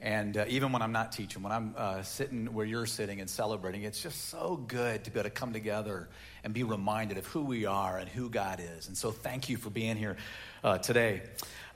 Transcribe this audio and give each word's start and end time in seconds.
And 0.00 0.36
uh, 0.36 0.46
even 0.48 0.72
when 0.72 0.82
I'm 0.82 0.90
not 0.90 1.12
teaching, 1.12 1.44
when 1.44 1.52
I'm 1.52 1.74
uh, 1.78 2.02
sitting 2.02 2.52
where 2.52 2.66
you're 2.66 2.86
sitting 2.86 3.20
and 3.20 3.30
celebrating, 3.30 3.84
it's 3.84 4.02
just 4.02 4.30
so 4.30 4.56
good 4.66 5.04
to 5.04 5.12
be 5.12 5.20
able 5.20 5.30
to 5.30 5.34
come 5.34 5.52
together 5.52 6.08
and 6.42 6.52
be 6.52 6.64
reminded 6.64 7.18
of 7.18 7.26
who 7.26 7.42
we 7.42 7.66
are 7.66 7.98
and 7.98 8.08
who 8.08 8.28
God 8.28 8.60
is. 8.60 8.88
And 8.88 8.98
so 8.98 9.12
thank 9.12 9.48
you 9.48 9.56
for 9.56 9.70
being 9.70 9.96
here 9.96 10.16
uh, 10.64 10.78
today. 10.78 11.22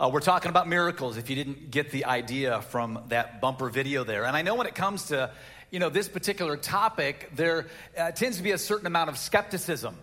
Uh, 0.01 0.11
we're 0.13 0.19
talking 0.19 0.49
about 0.49 0.67
miracles, 0.67 1.17
if 1.17 1.31
you 1.31 1.37
didn't 1.37 1.71
get 1.71 1.93
the 1.93 2.07
idea 2.07 2.61
from 2.63 3.05
that 3.11 3.41
bumper 3.41 3.69
video 3.69 4.03
there. 4.03 4.25
And 4.25 4.37
I 4.37 4.43
know 4.43 4.57
when 4.57 4.67
it 4.67 4.75
comes 4.75 5.05
to 5.07 5.31
you 5.71 5.79
know, 5.79 5.91
this 5.91 6.09
particular 6.09 6.57
topic, 6.57 7.31
there 7.37 7.67
uh, 7.97 8.11
tends 8.11 8.39
to 8.39 8.43
be 8.43 8.51
a 8.51 8.59
certain 8.59 8.89
amount 8.89 9.11
of 9.11 9.19
skepticism 9.19 9.97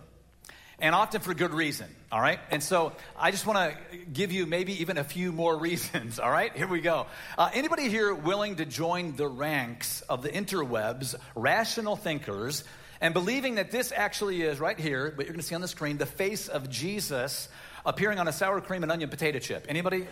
and 0.78 0.94
often 0.94 1.20
for 1.20 1.34
good 1.34 1.52
reason, 1.52 1.86
all 2.10 2.20
right? 2.20 2.38
And 2.50 2.62
so 2.62 2.92
I 3.18 3.30
just 3.30 3.46
want 3.46 3.58
to 3.58 3.96
give 4.12 4.32
you 4.32 4.46
maybe 4.46 4.80
even 4.80 4.98
a 4.98 5.04
few 5.04 5.32
more 5.32 5.56
reasons, 5.58 6.18
all 6.18 6.30
right? 6.30 6.54
Here 6.56 6.66
we 6.66 6.80
go. 6.80 7.06
Uh, 7.38 7.50
anybody 7.52 7.88
here 7.88 8.14
willing 8.14 8.56
to 8.56 8.64
join 8.64 9.16
the 9.16 9.28
ranks 9.28 10.02
of 10.02 10.22
the 10.22 10.28
interwebs, 10.28 11.14
rational 11.34 11.96
thinkers, 11.96 12.64
and 13.00 13.12
believing 13.12 13.56
that 13.56 13.70
this 13.70 13.92
actually 13.94 14.42
is 14.42 14.60
right 14.60 14.78
here, 14.78 15.12
what 15.14 15.26
you're 15.26 15.34
going 15.34 15.40
to 15.40 15.46
see 15.46 15.54
on 15.54 15.60
the 15.60 15.68
screen, 15.68 15.98
the 15.98 16.06
face 16.06 16.48
of 16.48 16.70
Jesus 16.70 17.48
appearing 17.84 18.18
on 18.18 18.28
a 18.28 18.32
sour 18.32 18.60
cream 18.60 18.82
and 18.82 18.90
onion 18.90 19.10
potato 19.10 19.38
chip? 19.38 19.66
Anybody? 19.68 20.06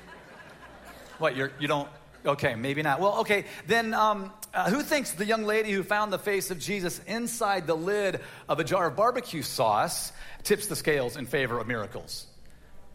What, 1.18 1.36
you're, 1.36 1.52
you 1.58 1.68
don't 1.68 1.88
Okay, 2.24 2.54
maybe 2.54 2.82
not. 2.82 3.00
Well, 3.00 3.20
okay, 3.20 3.44
then 3.66 3.94
um, 3.94 4.32
uh, 4.54 4.70
who 4.70 4.82
thinks 4.82 5.12
the 5.12 5.24
young 5.24 5.44
lady 5.44 5.72
who 5.72 5.82
found 5.82 6.12
the 6.12 6.18
face 6.18 6.50
of 6.50 6.58
Jesus 6.58 7.00
inside 7.06 7.66
the 7.66 7.76
lid 7.76 8.20
of 8.48 8.60
a 8.60 8.64
jar 8.64 8.86
of 8.86 8.96
barbecue 8.96 9.42
sauce 9.42 10.12
tips 10.44 10.66
the 10.66 10.76
scales 10.76 11.16
in 11.16 11.26
favor 11.26 11.58
of 11.58 11.66
miracles? 11.66 12.26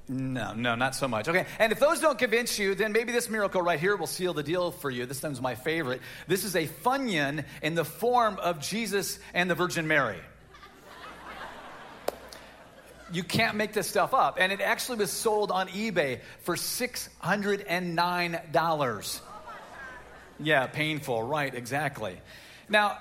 No, 0.09 0.53
no, 0.53 0.75
not 0.75 0.95
so 0.95 1.07
much. 1.09 1.27
Okay, 1.27 1.45
and 1.59 1.73
if 1.73 1.79
those 1.79 1.99
don't 1.99 2.17
convince 2.17 2.57
you, 2.57 2.75
then 2.75 2.93
maybe 2.93 3.11
this 3.11 3.29
miracle 3.29 3.61
right 3.61 3.79
here 3.79 3.97
will 3.97 4.07
seal 4.07 4.33
the 4.33 4.43
deal 4.43 4.71
for 4.71 4.89
you. 4.89 5.05
This 5.05 5.21
one's 5.21 5.41
my 5.41 5.55
favorite. 5.55 6.01
This 6.27 6.45
is 6.45 6.55
a 6.55 6.65
funyun 6.65 7.43
in 7.61 7.75
the 7.75 7.83
form 7.83 8.37
of 8.39 8.61
Jesus 8.61 9.19
and 9.33 9.49
the 9.49 9.55
Virgin 9.55 9.87
Mary. 9.87 10.19
You 13.11 13.23
can't 13.23 13.55
make 13.55 13.73
this 13.73 13.87
stuff 13.87 14.13
up. 14.13 14.37
And 14.39 14.51
it 14.51 14.61
actually 14.61 14.99
was 14.99 15.11
sold 15.11 15.51
on 15.51 15.67
eBay 15.69 16.19
for 16.41 16.55
$609. 16.55 19.21
Yeah, 20.39 20.67
painful, 20.67 21.23
right, 21.23 21.53
exactly. 21.53 22.21
Now, 22.69 22.99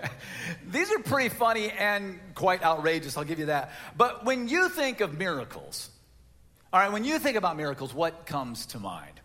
these 0.66 0.92
are 0.92 0.98
pretty 0.98 1.30
funny 1.30 1.70
and 1.70 2.20
quite 2.34 2.62
outrageous, 2.62 3.16
I'll 3.16 3.24
give 3.24 3.38
you 3.38 3.46
that. 3.46 3.72
But 3.96 4.24
when 4.24 4.48
you 4.48 4.68
think 4.68 5.00
of 5.00 5.16
miracles, 5.16 5.88
all 6.72 6.80
right, 6.80 6.92
when 6.92 7.04
you 7.04 7.18
think 7.18 7.36
about 7.36 7.56
miracles, 7.56 7.94
what 7.94 8.26
comes 8.26 8.66
to 8.66 8.78
mind? 8.78 9.20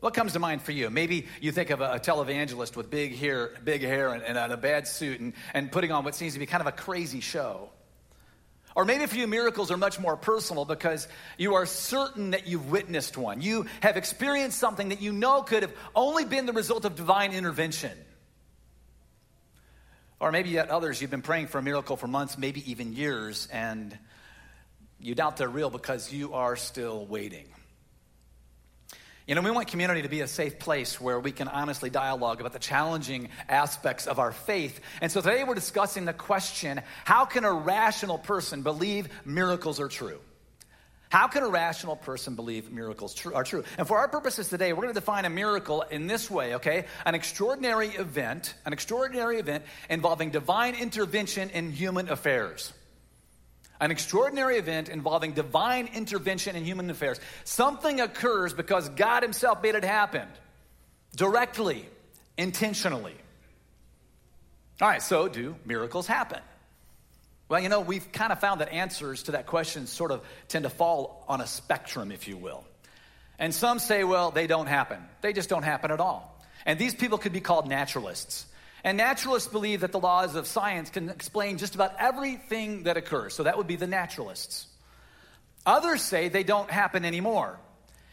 What 0.00 0.14
comes 0.14 0.32
to 0.32 0.40
mind 0.40 0.62
for 0.62 0.72
you? 0.72 0.90
Maybe 0.90 1.28
you 1.40 1.52
think 1.52 1.70
of 1.70 1.80
a, 1.80 2.00
televangelist 2.00 2.74
with 2.74 2.90
big 2.90 3.14
hair, 3.14 3.52
big 3.62 3.82
hair 3.82 4.08
and, 4.08 4.24
and 4.24 4.52
a 4.52 4.56
bad 4.56 4.88
suit 4.88 5.20
and, 5.20 5.34
and 5.54 5.70
putting 5.70 5.92
on 5.92 6.02
what 6.02 6.16
seems 6.16 6.32
to 6.32 6.40
be 6.40 6.46
kind 6.46 6.60
of 6.60 6.66
a 6.66 6.72
crazy 6.72 7.20
show. 7.20 7.70
Or 8.74 8.84
maybe 8.84 9.06
for 9.06 9.16
you, 9.16 9.26
miracles 9.26 9.70
are 9.70 9.76
much 9.76 9.98
more 10.00 10.16
personal 10.16 10.64
because 10.64 11.06
you 11.36 11.54
are 11.54 11.66
certain 11.66 12.30
that 12.30 12.46
you've 12.46 12.70
witnessed 12.70 13.16
one. 13.16 13.40
You 13.40 13.66
have 13.80 13.96
experienced 13.96 14.58
something 14.58 14.88
that 14.88 15.02
you 15.02 15.12
know 15.12 15.42
could 15.42 15.62
have 15.62 15.74
only 15.94 16.24
been 16.24 16.46
the 16.46 16.52
result 16.52 16.84
of 16.84 16.96
divine 16.96 17.32
intervention. 17.32 17.92
Or 20.20 20.32
maybe 20.32 20.50
yet 20.50 20.70
others, 20.70 21.02
you've 21.02 21.10
been 21.10 21.20
praying 21.22 21.48
for 21.48 21.58
a 21.58 21.62
miracle 21.62 21.96
for 21.96 22.06
months, 22.06 22.38
maybe 22.38 22.70
even 22.70 22.92
years, 22.92 23.48
and 23.52 23.98
you 25.00 25.14
doubt 25.14 25.36
they're 25.36 25.48
real 25.48 25.68
because 25.68 26.12
you 26.12 26.34
are 26.34 26.56
still 26.56 27.04
waiting. 27.06 27.46
You 29.32 29.36
know, 29.36 29.40
we 29.40 29.50
want 29.50 29.68
community 29.68 30.02
to 30.02 30.10
be 30.10 30.20
a 30.20 30.28
safe 30.28 30.58
place 30.58 31.00
where 31.00 31.18
we 31.18 31.32
can 31.32 31.48
honestly 31.48 31.88
dialogue 31.88 32.40
about 32.40 32.52
the 32.52 32.58
challenging 32.58 33.30
aspects 33.48 34.06
of 34.06 34.18
our 34.18 34.30
faith. 34.30 34.78
And 35.00 35.10
so 35.10 35.22
today 35.22 35.42
we're 35.42 35.54
discussing 35.54 36.04
the 36.04 36.12
question 36.12 36.82
how 37.06 37.24
can 37.24 37.46
a 37.46 37.52
rational 37.54 38.18
person 38.18 38.60
believe 38.60 39.08
miracles 39.24 39.80
are 39.80 39.88
true? 39.88 40.20
How 41.08 41.28
can 41.28 41.44
a 41.44 41.48
rational 41.48 41.96
person 41.96 42.34
believe 42.36 42.70
miracles 42.70 43.24
are 43.24 43.42
true? 43.42 43.64
And 43.78 43.88
for 43.88 44.00
our 44.00 44.08
purposes 44.08 44.50
today, 44.50 44.74
we're 44.74 44.82
going 44.82 44.94
to 44.94 45.00
define 45.00 45.24
a 45.24 45.30
miracle 45.30 45.80
in 45.80 46.08
this 46.08 46.30
way, 46.30 46.56
okay? 46.56 46.84
An 47.06 47.14
extraordinary 47.14 47.88
event, 47.88 48.52
an 48.66 48.74
extraordinary 48.74 49.38
event 49.38 49.64
involving 49.88 50.28
divine 50.28 50.74
intervention 50.74 51.48
in 51.48 51.72
human 51.72 52.10
affairs 52.10 52.70
an 53.82 53.90
extraordinary 53.90 54.58
event 54.58 54.88
involving 54.88 55.32
divine 55.32 55.88
intervention 55.92 56.54
in 56.54 56.64
human 56.64 56.88
affairs. 56.88 57.18
Something 57.42 58.00
occurs 58.00 58.54
because 58.54 58.88
God 58.90 59.24
Himself 59.24 59.60
made 59.60 59.74
it 59.74 59.82
happen 59.82 60.28
directly, 61.16 61.84
intentionally. 62.38 63.16
All 64.80 64.88
right, 64.88 65.02
so 65.02 65.26
do 65.26 65.56
miracles 65.64 66.06
happen? 66.06 66.38
Well, 67.48 67.60
you 67.60 67.68
know, 67.68 67.80
we've 67.80 68.10
kind 68.12 68.30
of 68.30 68.38
found 68.38 68.60
that 68.60 68.72
answers 68.72 69.24
to 69.24 69.32
that 69.32 69.46
question 69.46 69.88
sort 69.88 70.12
of 70.12 70.22
tend 70.46 70.62
to 70.62 70.70
fall 70.70 71.24
on 71.28 71.40
a 71.40 71.46
spectrum, 71.46 72.12
if 72.12 72.28
you 72.28 72.36
will. 72.36 72.64
And 73.36 73.52
some 73.52 73.80
say, 73.80 74.04
well, 74.04 74.30
they 74.30 74.46
don't 74.46 74.68
happen. 74.68 75.02
They 75.22 75.32
just 75.32 75.48
don't 75.48 75.64
happen 75.64 75.90
at 75.90 75.98
all. 75.98 76.40
And 76.64 76.78
these 76.78 76.94
people 76.94 77.18
could 77.18 77.32
be 77.32 77.40
called 77.40 77.68
naturalists. 77.68 78.46
And 78.84 78.98
naturalists 78.98 79.48
believe 79.48 79.82
that 79.82 79.92
the 79.92 80.00
laws 80.00 80.34
of 80.34 80.46
science 80.46 80.90
can 80.90 81.08
explain 81.08 81.58
just 81.58 81.74
about 81.74 81.94
everything 81.98 82.84
that 82.84 82.96
occurs. 82.96 83.34
So 83.34 83.44
that 83.44 83.56
would 83.56 83.68
be 83.68 83.76
the 83.76 83.86
naturalists. 83.86 84.66
Others 85.64 86.02
say 86.02 86.28
they 86.28 86.42
don't 86.42 86.70
happen 86.70 87.04
anymore. 87.04 87.60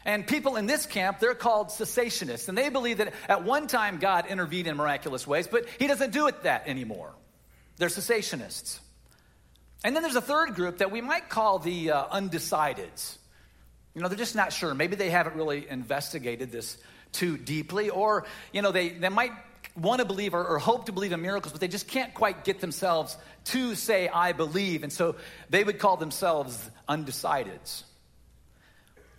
And 0.04 0.26
people 0.26 0.56
in 0.56 0.66
this 0.66 0.86
camp, 0.86 1.18
they're 1.18 1.34
called 1.34 1.68
cessationists. 1.68 2.48
And 2.48 2.56
they 2.56 2.68
believe 2.68 2.98
that 2.98 3.12
at 3.28 3.44
one 3.44 3.66
time 3.66 3.98
God 3.98 4.26
intervened 4.26 4.68
in 4.68 4.76
miraculous 4.76 5.26
ways, 5.26 5.48
but 5.48 5.66
he 5.78 5.88
doesn't 5.88 6.12
do 6.12 6.28
it 6.28 6.44
that 6.44 6.68
anymore. 6.68 7.12
They're 7.76 7.88
cessationists. 7.88 8.78
And 9.82 9.96
then 9.96 10.02
there's 10.02 10.16
a 10.16 10.20
third 10.20 10.54
group 10.54 10.78
that 10.78 10.90
we 10.90 11.00
might 11.00 11.28
call 11.28 11.58
the 11.58 11.90
uh, 11.90 12.04
undecideds. 12.06 13.16
You 13.94 14.02
know, 14.02 14.08
they're 14.08 14.16
just 14.16 14.36
not 14.36 14.52
sure. 14.52 14.74
Maybe 14.74 14.94
they 14.94 15.10
haven't 15.10 15.36
really 15.36 15.68
investigated 15.68 16.52
this 16.52 16.78
too 17.12 17.36
deeply, 17.36 17.90
or, 17.90 18.24
you 18.52 18.62
know, 18.62 18.70
they, 18.70 18.90
they 18.90 19.08
might 19.08 19.32
want 19.76 20.00
to 20.00 20.04
believe 20.04 20.34
or, 20.34 20.44
or, 20.44 20.58
hope 20.58 20.86
to 20.86 20.92
believe 20.92 21.12
in 21.12 21.22
miracles, 21.22 21.52
but 21.52 21.60
they 21.60 21.68
just 21.68 21.88
can't 21.88 22.12
quite 22.12 22.44
get 22.44 22.60
themselves 22.60 23.16
to 23.44 23.74
say, 23.74 24.08
I 24.08 24.32
believe. 24.32 24.82
And 24.82 24.92
so 24.92 25.16
they 25.48 25.64
would 25.64 25.78
call 25.78 25.96
themselves 25.96 26.70
undecideds. 26.88 27.84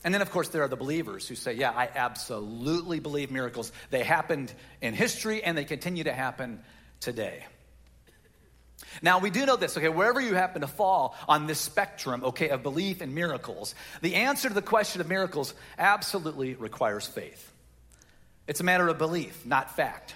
And 0.03 0.13
then, 0.13 0.22
of 0.22 0.31
course, 0.31 0.50
there 0.50 0.63
are 0.63 0.67
the 0.67 0.75
believers 0.75 1.28
who 1.28 1.35
say, 1.35 1.53
Yeah, 1.53 1.72
I 1.72 1.90
absolutely 1.94 3.00
believe 3.00 3.31
miracles. 3.31 3.72
They 3.91 4.03
happened 4.03 4.53
in 4.81 4.94
history 4.94 5.44
and 5.44 5.57
they 5.57 5.66
continue 5.66 6.03
to 6.06 6.13
happen 6.13 6.59
today. 7.00 7.45
Now, 9.01 9.19
we 9.19 9.29
do 9.29 9.45
know 9.45 9.56
this, 9.56 9.78
okay, 9.78 9.90
wherever 9.90 10.19
you 10.19 10.34
happen 10.34 10.61
to 10.61 10.67
fall 10.67 11.16
on 11.28 11.47
this 11.47 11.59
spectrum, 11.59 12.23
okay, 12.25 12.50
of 12.50 12.61
belief 12.63 13.01
in 13.01 13.13
miracles, 13.13 13.73
the 14.02 14.16
answer 14.16 14.49
to 14.49 14.53
the 14.53 14.61
question 14.61 15.02
of 15.02 15.08
miracles 15.08 15.53
absolutely 15.78 16.55
requires 16.55 17.08
faith. 17.08 17.52
It's 18.47 18.59
a 18.59 18.64
matter 18.64 18.87
of 18.87 18.97
belief, 18.97 19.46
not 19.46 19.76
fact. 19.76 20.16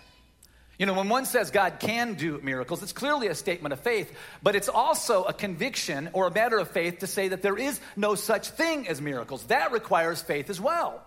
You 0.77 0.86
know, 0.86 0.94
when 0.94 1.07
one 1.07 1.25
says 1.25 1.51
God 1.51 1.80
can 1.80 2.16
do 2.16 2.39
miracles, 2.44 2.83
it's 2.83 2.92
clearly 2.92 3.27
a 3.27 3.36
statement 3.36 3.74
of 3.74 3.80
faith, 3.80 4.12
but 4.44 4.56
it's 4.56 4.68
also 4.68 5.24
a 5.24 5.33
conviction 5.33 6.10
or 6.13 6.27
a 6.27 6.31
matter 6.31 6.57
of 6.57 6.69
faith 6.69 7.00
to 7.00 7.07
say 7.07 7.30
that 7.30 7.42
there 7.42 7.57
is 7.57 7.80
no 7.95 8.16
such 8.16 8.50
thing 8.50 8.88
as 8.88 9.01
miracles. 9.01 9.45
That 9.45 9.72
requires 9.72 10.22
faith 10.22 10.50
as 10.50 10.60
well. 10.60 11.01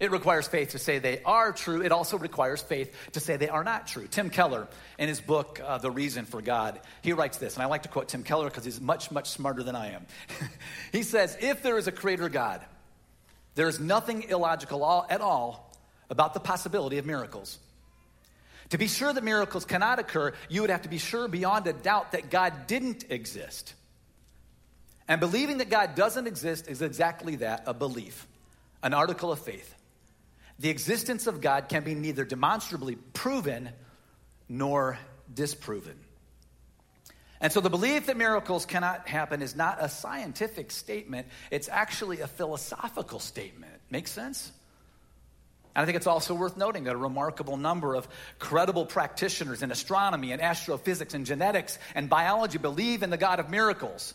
It 0.00 0.12
requires 0.12 0.46
faith 0.46 0.70
to 0.70 0.78
say 0.78 1.00
they 1.00 1.20
are 1.24 1.52
true. 1.52 1.82
It 1.82 1.90
also 1.90 2.18
requires 2.18 2.62
faith 2.62 2.94
to 3.12 3.20
say 3.20 3.36
they 3.36 3.48
are 3.48 3.64
not 3.64 3.88
true. 3.88 4.06
Tim 4.06 4.30
Keller, 4.30 4.68
in 4.96 5.08
his 5.08 5.20
book, 5.20 5.60
uh, 5.64 5.78
The 5.78 5.90
Reason 5.90 6.24
for 6.24 6.40
God, 6.40 6.78
he 7.02 7.12
writes 7.12 7.38
this, 7.38 7.54
and 7.54 7.64
I 7.64 7.66
like 7.66 7.82
to 7.82 7.88
quote 7.88 8.08
Tim 8.08 8.22
Keller 8.22 8.48
because 8.48 8.64
he's 8.64 8.80
much, 8.80 9.10
much 9.10 9.30
smarter 9.30 9.64
than 9.64 9.74
I 9.74 9.94
am. 9.94 10.06
he 10.92 11.02
says, 11.02 11.36
If 11.40 11.64
there 11.64 11.78
is 11.78 11.88
a 11.88 11.92
creator 11.92 12.28
God, 12.28 12.60
there 13.56 13.66
is 13.66 13.80
nothing 13.80 14.22
illogical 14.22 15.04
at 15.10 15.20
all 15.20 15.74
about 16.10 16.32
the 16.32 16.40
possibility 16.40 16.98
of 16.98 17.06
miracles. 17.06 17.58
To 18.70 18.78
be 18.78 18.86
sure 18.86 19.12
that 19.12 19.24
miracles 19.24 19.64
cannot 19.64 19.98
occur, 19.98 20.34
you 20.48 20.60
would 20.60 20.70
have 20.70 20.82
to 20.82 20.88
be 20.88 20.98
sure 20.98 21.26
beyond 21.26 21.66
a 21.66 21.72
doubt 21.72 22.12
that 22.12 22.30
God 22.30 22.66
didn't 22.66 23.10
exist. 23.10 23.74
And 25.06 25.20
believing 25.20 25.58
that 25.58 25.70
God 25.70 25.94
doesn't 25.94 26.26
exist 26.26 26.68
is 26.68 26.82
exactly 26.82 27.36
that 27.36 27.62
a 27.66 27.72
belief, 27.72 28.26
an 28.82 28.92
article 28.92 29.32
of 29.32 29.38
faith. 29.38 29.74
The 30.58 30.68
existence 30.68 31.26
of 31.26 31.40
God 31.40 31.68
can 31.68 31.82
be 31.82 31.94
neither 31.94 32.24
demonstrably 32.24 32.96
proven 32.96 33.70
nor 34.48 34.98
disproven. 35.32 35.98
And 37.40 37.52
so 37.52 37.60
the 37.60 37.70
belief 37.70 38.06
that 38.06 38.16
miracles 38.16 38.66
cannot 38.66 39.08
happen 39.08 39.42
is 39.42 39.54
not 39.54 39.78
a 39.80 39.88
scientific 39.88 40.72
statement, 40.72 41.28
it's 41.50 41.68
actually 41.68 42.20
a 42.20 42.26
philosophical 42.26 43.20
statement. 43.20 43.72
Makes 43.90 44.10
sense? 44.10 44.52
And 45.78 45.84
I 45.84 45.86
think 45.86 45.94
it's 45.94 46.08
also 46.08 46.34
worth 46.34 46.56
noting 46.56 46.82
that 46.84 46.94
a 46.94 46.98
remarkable 46.98 47.56
number 47.56 47.94
of 47.94 48.08
credible 48.40 48.84
practitioners 48.84 49.62
in 49.62 49.70
astronomy 49.70 50.32
and 50.32 50.42
astrophysics 50.42 51.14
and 51.14 51.24
genetics 51.24 51.78
and 51.94 52.10
biology 52.10 52.58
believe 52.58 53.04
in 53.04 53.10
the 53.10 53.16
God 53.16 53.38
of 53.38 53.48
miracles. 53.48 54.14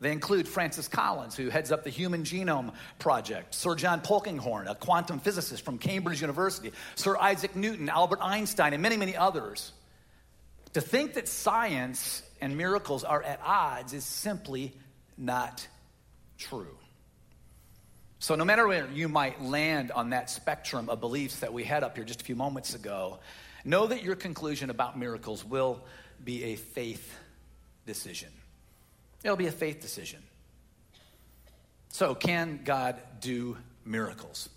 They 0.00 0.10
include 0.10 0.48
Francis 0.48 0.88
Collins, 0.88 1.36
who 1.36 1.48
heads 1.48 1.70
up 1.70 1.84
the 1.84 1.90
Human 1.90 2.24
Genome 2.24 2.72
Project, 2.98 3.54
Sir 3.54 3.76
John 3.76 4.00
Polkinghorne, 4.00 4.68
a 4.68 4.74
quantum 4.74 5.20
physicist 5.20 5.64
from 5.64 5.78
Cambridge 5.78 6.22
University, 6.22 6.72
Sir 6.96 7.16
Isaac 7.16 7.54
Newton, 7.54 7.88
Albert 7.88 8.18
Einstein, 8.20 8.72
and 8.72 8.82
many, 8.82 8.96
many 8.96 9.16
others. 9.16 9.70
To 10.72 10.80
think 10.80 11.14
that 11.14 11.28
science 11.28 12.20
and 12.40 12.58
miracles 12.58 13.04
are 13.04 13.22
at 13.22 13.38
odds 13.44 13.92
is 13.92 14.04
simply 14.04 14.74
not 15.16 15.64
true. 16.36 16.76
So, 18.18 18.34
no 18.34 18.44
matter 18.44 18.66
where 18.66 18.88
you 18.90 19.08
might 19.08 19.42
land 19.42 19.92
on 19.92 20.10
that 20.10 20.30
spectrum 20.30 20.88
of 20.88 21.00
beliefs 21.00 21.40
that 21.40 21.52
we 21.52 21.64
had 21.64 21.84
up 21.84 21.96
here 21.96 22.04
just 22.04 22.22
a 22.22 22.24
few 22.24 22.36
moments 22.36 22.74
ago, 22.74 23.18
know 23.64 23.86
that 23.86 24.02
your 24.02 24.16
conclusion 24.16 24.70
about 24.70 24.98
miracles 24.98 25.44
will 25.44 25.82
be 26.24 26.44
a 26.44 26.56
faith 26.56 27.14
decision. 27.84 28.30
It'll 29.22 29.36
be 29.36 29.48
a 29.48 29.52
faith 29.52 29.80
decision. 29.80 30.22
So, 31.90 32.14
can 32.14 32.60
God 32.64 32.96
do 33.20 33.58
miracles? 33.84 34.48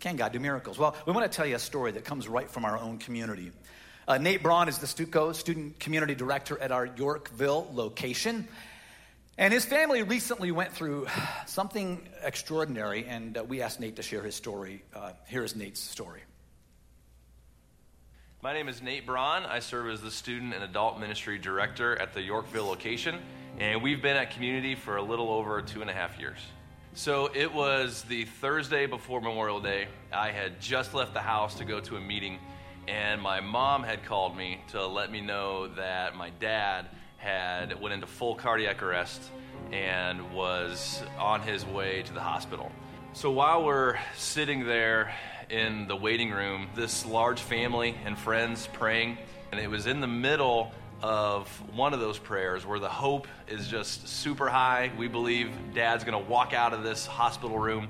Can 0.00 0.14
God 0.14 0.32
do 0.32 0.38
miracles? 0.38 0.78
Well, 0.78 0.94
we 1.06 1.12
want 1.12 1.30
to 1.30 1.36
tell 1.36 1.46
you 1.46 1.56
a 1.56 1.60
story 1.60 1.90
that 1.92 2.04
comes 2.04 2.28
right 2.28 2.48
from 2.48 2.64
our 2.64 2.78
own 2.78 2.98
community. 2.98 3.50
Uh, 4.06 4.16
Nate 4.16 4.42
Braun 4.42 4.68
is 4.68 4.78
the 4.78 4.86
Stuco 4.86 5.34
student 5.34 5.80
community 5.80 6.14
director 6.14 6.56
at 6.58 6.70
our 6.70 6.86
Yorkville 6.86 7.68
location. 7.74 8.46
And 9.38 9.54
his 9.54 9.64
family 9.64 10.02
recently 10.02 10.50
went 10.50 10.72
through 10.72 11.06
something 11.46 12.08
extraordinary, 12.24 13.06
and 13.06 13.38
uh, 13.38 13.44
we 13.44 13.62
asked 13.62 13.78
Nate 13.78 13.94
to 13.96 14.02
share 14.02 14.20
his 14.20 14.34
story. 14.34 14.82
Uh, 14.92 15.12
here 15.28 15.44
is 15.44 15.54
Nate's 15.54 15.80
story. 15.80 16.22
My 18.42 18.52
name 18.52 18.68
is 18.68 18.82
Nate 18.82 19.06
Braun. 19.06 19.44
I 19.44 19.60
serve 19.60 19.90
as 19.90 20.00
the 20.00 20.10
Student 20.10 20.54
and 20.54 20.64
Adult 20.64 20.98
Ministry 20.98 21.38
Director 21.38 21.96
at 22.00 22.14
the 22.14 22.20
Yorkville 22.20 22.66
location, 22.66 23.20
and 23.60 23.80
we've 23.80 24.02
been 24.02 24.16
at 24.16 24.32
Community 24.32 24.74
for 24.74 24.96
a 24.96 25.02
little 25.02 25.30
over 25.30 25.62
two 25.62 25.82
and 25.82 25.90
a 25.90 25.94
half 25.94 26.18
years. 26.18 26.38
So 26.94 27.30
it 27.32 27.52
was 27.52 28.02
the 28.02 28.24
Thursday 28.24 28.86
before 28.86 29.20
Memorial 29.20 29.60
Day. 29.60 29.86
I 30.12 30.32
had 30.32 30.60
just 30.60 30.94
left 30.94 31.14
the 31.14 31.20
house 31.20 31.54
to 31.58 31.64
go 31.64 31.78
to 31.78 31.94
a 31.96 32.00
meeting, 32.00 32.38
and 32.88 33.22
my 33.22 33.40
mom 33.40 33.84
had 33.84 34.04
called 34.04 34.36
me 34.36 34.60
to 34.72 34.84
let 34.84 35.12
me 35.12 35.20
know 35.20 35.68
that 35.68 36.16
my 36.16 36.30
dad 36.40 36.88
had 37.18 37.80
went 37.80 37.92
into 37.92 38.06
full 38.06 38.34
cardiac 38.34 38.82
arrest 38.82 39.20
and 39.72 40.32
was 40.32 41.02
on 41.18 41.42
his 41.42 41.66
way 41.66 42.02
to 42.02 42.12
the 42.14 42.20
hospital. 42.20 42.72
So 43.12 43.30
while 43.30 43.64
we're 43.64 43.98
sitting 44.16 44.64
there 44.64 45.12
in 45.50 45.88
the 45.88 45.96
waiting 45.96 46.30
room, 46.30 46.68
this 46.74 47.04
large 47.04 47.40
family 47.40 47.96
and 48.04 48.16
friends 48.16 48.68
praying, 48.72 49.18
and 49.50 49.60
it 49.60 49.68
was 49.68 49.86
in 49.86 50.00
the 50.00 50.06
middle 50.06 50.72
of 51.02 51.48
one 51.74 51.94
of 51.94 52.00
those 52.00 52.18
prayers 52.18 52.66
where 52.66 52.78
the 52.78 52.88
hope 52.88 53.26
is 53.46 53.68
just 53.68 54.08
super 54.08 54.48
high. 54.48 54.90
We 54.96 55.08
believe 55.08 55.50
dad's 55.74 56.04
going 56.04 56.22
to 56.22 56.30
walk 56.30 56.52
out 56.52 56.72
of 56.72 56.82
this 56.82 57.06
hospital 57.06 57.58
room 57.58 57.88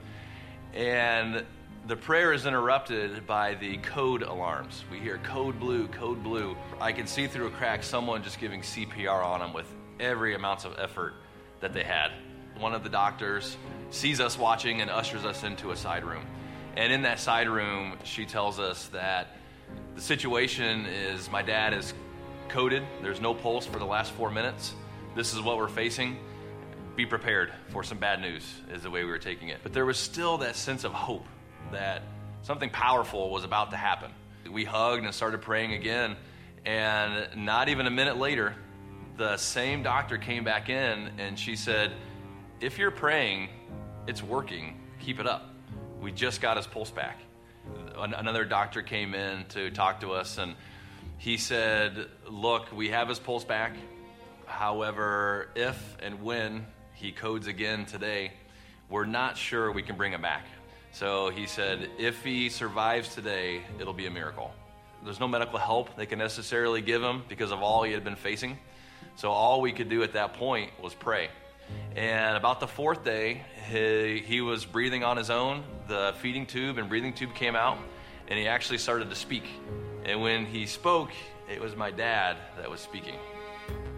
and 0.72 1.44
the 1.88 1.96
prayer 1.96 2.35
is 2.35 2.44
interrupted 2.44 3.26
by 3.26 3.55
the 3.55 3.79
code 3.79 4.20
alarms. 4.20 4.85
We 4.90 4.99
hear 4.99 5.17
code 5.25 5.58
blue, 5.58 5.88
code 5.88 6.23
blue. 6.23 6.55
I 6.82 6.93
can 6.93 7.06
see 7.06 7.26
through 7.26 7.46
a 7.46 7.50
crack 7.50 7.82
someone 7.82 8.23
just 8.23 8.38
giving 8.38 8.61
CPR 8.61 9.25
on 9.25 9.40
him 9.40 9.55
with 9.55 9.64
every 9.99 10.35
amount 10.35 10.67
of 10.67 10.79
effort 10.79 11.14
that 11.61 11.73
they 11.73 11.85
had. 11.85 12.11
One 12.58 12.75
of 12.75 12.85
the 12.85 12.90
doctors 12.90 13.56
sees 13.88 14.20
us 14.20 14.38
watching 14.38 14.82
and 14.82 14.90
ushers 14.90 15.25
us 15.25 15.44
into 15.44 15.70
a 15.70 15.76
side 15.76 16.05
room. 16.05 16.26
And 16.76 16.93
in 16.93 17.00
that 17.02 17.20
side 17.20 17.49
room, 17.49 17.96
she 18.05 18.26
tells 18.26 18.58
us 18.58 18.88
that 18.88 19.38
the 19.94 20.02
situation 20.02 20.85
is 20.85 21.31
my 21.31 21.40
dad 21.40 21.73
is 21.73 21.94
coded. 22.50 22.82
There's 23.00 23.23
no 23.23 23.32
pulse 23.32 23.64
for 23.64 23.79
the 23.79 23.87
last 23.87 24.12
four 24.12 24.31
minutes. 24.31 24.75
This 25.14 25.32
is 25.32 25.40
what 25.40 25.56
we're 25.56 25.69
facing. 25.69 26.19
Be 26.96 27.06
prepared 27.06 27.50
for 27.69 27.82
some 27.82 27.96
bad 27.96 28.20
news, 28.20 28.44
is 28.75 28.82
the 28.82 28.90
way 28.90 29.05
we 29.05 29.11
were 29.11 29.19
taking 29.19 29.49
it. 29.49 29.61
But 29.62 29.73
there 29.73 29.87
was 29.87 29.96
still 29.96 30.37
that 30.38 30.55
sense 30.55 30.85
of 30.85 30.93
hope 30.93 31.25
that 31.73 32.03
something 32.43 32.70
powerful 32.70 33.31
was 33.31 33.44
about 33.44 33.70
to 33.70 33.76
happen. 33.76 34.11
We 34.50 34.65
hugged 34.65 35.05
and 35.05 35.15
started 35.15 35.43
praying 35.43 35.75
again, 35.75 36.17
and 36.65 37.44
not 37.44 37.69
even 37.69 37.87
a 37.87 37.91
minute 37.91 38.17
later, 38.17 38.55
the 39.17 39.37
same 39.37 39.82
doctor 39.82 40.17
came 40.17 40.44
back 40.44 40.69
in 40.69 41.11
and 41.19 41.38
she 41.38 41.56
said, 41.56 41.93
If 42.61 42.79
you're 42.79 42.91
praying, 42.91 43.49
it's 44.06 44.23
working, 44.23 44.81
keep 45.00 45.20
it 45.20 45.26
up. 45.26 45.50
We 46.00 46.12
just 46.12 46.41
got 46.41 46.56
his 46.56 46.67
pulse 46.67 46.91
back. 46.91 47.19
Another 47.97 48.44
doctor 48.44 48.81
came 48.82 49.14
in 49.14 49.44
to 49.50 49.71
talk 49.71 50.00
to 50.00 50.12
us, 50.12 50.38
and 50.38 50.55
he 51.19 51.37
said, 51.37 52.06
Look, 52.31 52.73
we 52.73 52.88
have 52.91 53.09
his 53.09 53.19
pulse 53.19 53.44
back. 53.44 53.75
However, 54.47 55.50
if 55.55 55.97
and 56.00 56.23
when 56.23 56.67
he 56.94 57.12
codes 57.12 57.49
again 57.49 57.85
today, 57.85 58.32
we're 58.88 59.05
not 59.05 59.37
sure 59.37 59.71
we 59.71 59.82
can 59.82 59.97
bring 59.97 60.12
him 60.12 60.23
back. 60.23 60.47
So 60.99 61.31
he 61.31 61.47
said, 61.47 61.91
if 61.97 62.25
he 62.25 62.49
survives 62.49 63.15
today, 63.15 63.62
it'll 63.79 63.93
be 63.93 64.06
a 64.06 64.11
miracle. 64.11 64.53
There's 65.05 65.21
no 65.21 65.29
medical 65.29 65.56
help 65.56 65.95
they 65.95 66.06
can 66.06 66.19
necessarily 66.19 66.81
give 66.81 67.00
him 67.00 67.23
because 67.29 67.53
of 67.53 67.62
all 67.62 67.85
he 67.85 67.93
had 67.93 68.03
been 68.03 68.17
facing. 68.17 68.59
So 69.15 69.31
all 69.31 69.61
we 69.61 69.71
could 69.71 69.89
do 69.89 70.03
at 70.03 70.15
that 70.15 70.35
point 70.35 70.73
was 70.83 70.95
pray. 70.95 71.29
And 71.95 72.37
about 72.37 72.59
the 72.59 72.67
fourth 72.67 73.05
day, 73.05 73.45
he, 73.71 74.25
he 74.27 74.41
was 74.41 74.65
breathing 74.65 75.05
on 75.05 75.17
his 75.17 75.31
own. 75.31 75.62
The 75.87 76.15
feeding 76.19 76.47
tube 76.47 76.79
and 76.79 76.89
breathing 76.89 77.12
tube 77.12 77.33
came 77.33 77.55
out, 77.55 77.79
and 78.27 78.37
he 78.37 78.49
actually 78.49 78.79
started 78.79 79.09
to 79.11 79.15
speak. 79.15 79.45
And 80.05 80.21
when 80.21 80.47
he 80.47 80.67
spoke, 80.67 81.12
it 81.49 81.61
was 81.61 81.77
my 81.77 81.93
dad 81.93 82.39
that 82.56 82.69
was 82.69 82.81
speaking, 82.81 83.21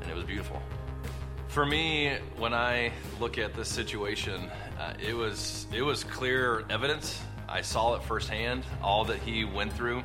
and 0.03 0.11
it 0.11 0.15
was 0.15 0.25
beautiful. 0.25 0.61
For 1.51 1.67
me, 1.67 2.17
when 2.39 2.55
I 2.55 2.93
look 3.19 3.37
at 3.37 3.55
this 3.55 3.69
situation, 3.69 4.49
uh, 4.79 4.93
it 5.05 5.15
was 5.17 5.67
it 5.75 5.83
was 5.83 6.05
clear 6.05 6.65
evidence. 6.71 7.21
I 7.49 7.61
saw 7.61 7.97
it 7.97 8.05
firsthand, 8.05 8.63
all 8.81 9.05
that 9.07 9.19
he 9.19 9.45
went 9.45 9.73
through, 9.73 10.05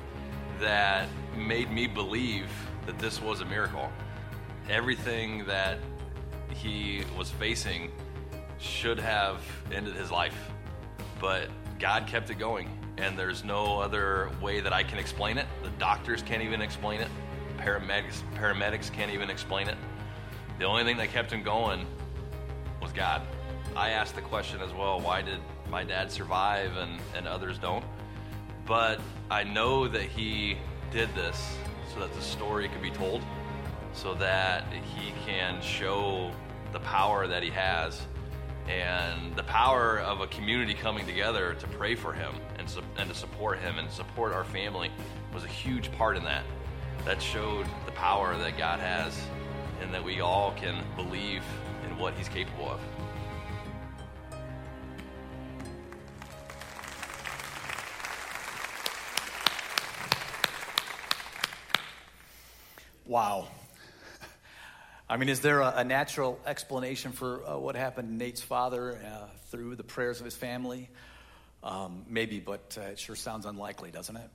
that 0.59 1.07
made 1.37 1.69
me 1.71 1.85
believe 1.85 2.49
that 2.87 2.97
this 2.97 3.21
was 3.21 3.41
a 3.41 3.45
miracle. 3.45 3.91
Everything 4.71 5.45
that 5.45 5.77
he 6.49 7.03
was 7.15 7.29
facing 7.29 7.91
should 8.57 8.99
have 8.99 9.39
ended 9.71 9.95
his 9.95 10.09
life, 10.09 10.51
but 11.21 11.49
God 11.77 12.07
kept 12.07 12.31
it 12.31 12.39
going, 12.39 12.71
and 12.97 13.19
there's 13.19 13.43
no 13.43 13.79
other 13.79 14.31
way 14.41 14.61
that 14.61 14.73
I 14.73 14.81
can 14.81 14.97
explain 14.97 15.37
it. 15.37 15.45
The 15.61 15.69
doctors 15.77 16.23
can't 16.23 16.41
even 16.41 16.59
explain 16.59 17.01
it. 17.01 17.09
Paramedics 17.59 18.23
paramedics 18.33 18.91
can't 18.91 19.11
even 19.11 19.29
explain 19.29 19.67
it. 19.67 19.77
The 20.57 20.65
only 20.65 20.83
thing 20.83 20.97
that 20.97 21.09
kept 21.09 21.31
him 21.31 21.43
going 21.43 21.85
was 22.81 22.93
God. 22.93 23.21
I 23.75 23.89
asked 23.89 24.15
the 24.15 24.21
question 24.21 24.61
as 24.61 24.73
well 24.73 25.01
why 25.01 25.21
did 25.21 25.39
my 25.69 25.83
dad 25.83 26.11
survive 26.11 26.77
and, 26.77 26.99
and 27.15 27.27
others 27.27 27.57
don't? 27.57 27.83
But 28.65 29.01
I 29.29 29.43
know 29.43 29.87
that 29.87 30.03
he 30.03 30.57
did 30.91 31.13
this 31.13 31.57
so 31.93 31.99
that 31.99 32.13
the 32.13 32.21
story 32.21 32.69
could 32.69 32.81
be 32.81 32.91
told, 32.91 33.21
so 33.93 34.13
that 34.15 34.63
he 34.71 35.13
can 35.25 35.61
show 35.61 36.31
the 36.71 36.79
power 36.79 37.27
that 37.27 37.43
he 37.43 37.49
has 37.49 38.01
and 38.67 39.35
the 39.35 39.43
power 39.43 39.99
of 39.99 40.21
a 40.21 40.27
community 40.27 40.73
coming 40.73 41.05
together 41.05 41.53
to 41.53 41.67
pray 41.67 41.95
for 41.95 42.13
him 42.13 42.33
and, 42.57 42.69
su- 42.69 42.81
and 42.97 43.09
to 43.09 43.15
support 43.15 43.59
him 43.59 43.77
and 43.77 43.89
support 43.91 44.33
our 44.33 44.43
family 44.43 44.89
was 45.33 45.43
a 45.43 45.47
huge 45.47 45.91
part 45.91 46.17
in 46.17 46.23
that. 46.23 46.43
That 47.03 47.21
showed 47.21 47.67
the 47.85 47.91
power 47.91 48.35
that 48.37 48.57
God 48.57 48.79
has 48.79 49.21
and 49.81 49.93
that 49.93 50.03
we 50.03 50.21
all 50.21 50.53
can 50.53 50.83
believe 50.95 51.43
in 51.85 51.97
what 51.97 52.13
he's 52.15 52.29
capable 52.29 52.69
of. 52.71 52.79
Wow. 63.05 63.47
I 65.09 65.17
mean, 65.17 65.29
is 65.29 65.39
there 65.41 65.61
a, 65.61 65.73
a 65.77 65.83
natural 65.83 66.39
explanation 66.45 67.11
for 67.11 67.47
uh, 67.47 67.57
what 67.57 67.75
happened 67.75 68.07
to 68.09 68.13
Nate's 68.15 68.41
father 68.41 68.99
uh, 69.05 69.27
through 69.51 69.75
the 69.75 69.83
prayers 69.83 70.19
of 70.19 70.25
his 70.25 70.35
family? 70.35 70.89
Um, 71.63 72.03
maybe, 72.07 72.39
but 72.39 72.77
uh, 72.79 72.89
it 72.89 72.99
sure 72.99 73.15
sounds 73.15 73.45
unlikely, 73.45 73.91
doesn't 73.91 74.15
it? 74.15 74.29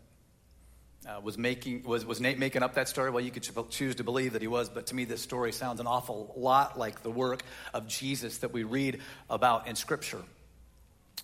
Uh, 1.09 1.21
was 1.23 1.38
making 1.38 1.83
was 1.85 2.04
was 2.04 2.21
Nate 2.21 2.38
making 2.38 2.62
up 2.62 2.75
that 2.75 2.88
story? 2.88 3.11
Well, 3.11 3.25
you 3.25 3.30
could 3.30 3.49
choose 3.71 3.95
to 3.97 4.04
believe 4.04 4.35
that 4.35 4.42
he 4.42 4.49
was, 4.49 4.69
but 4.69 4.87
to 4.88 4.95
me, 4.95 5.04
this 5.04 5.23
story 5.23 5.52
sounds 5.52 5.80
an 5.80 5.87
awful 5.87 6.33
lot 6.37 6.78
like 6.78 7.02
the 7.02 7.11
work 7.11 7.42
of 7.73 7.88
Jesus 7.88 8.38
that 8.38 8.52
we 8.52 8.64
read 8.64 9.00
about 9.28 9.66
in 9.66 9.76
Scripture. 9.76 10.23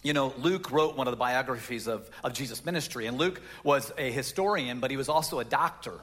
You 0.02 0.12
know, 0.12 0.32
Luke 0.38 0.70
wrote 0.70 0.96
one 0.96 1.08
of 1.08 1.12
the 1.12 1.18
biographies 1.18 1.88
of, 1.88 2.08
of 2.22 2.32
Jesus' 2.32 2.64
ministry, 2.64 3.06
and 3.06 3.18
Luke 3.18 3.40
was 3.64 3.92
a 3.98 4.10
historian, 4.10 4.80
but 4.80 4.90
he 4.90 4.96
was 4.96 5.08
also 5.08 5.40
a 5.40 5.44
doctor, 5.44 5.94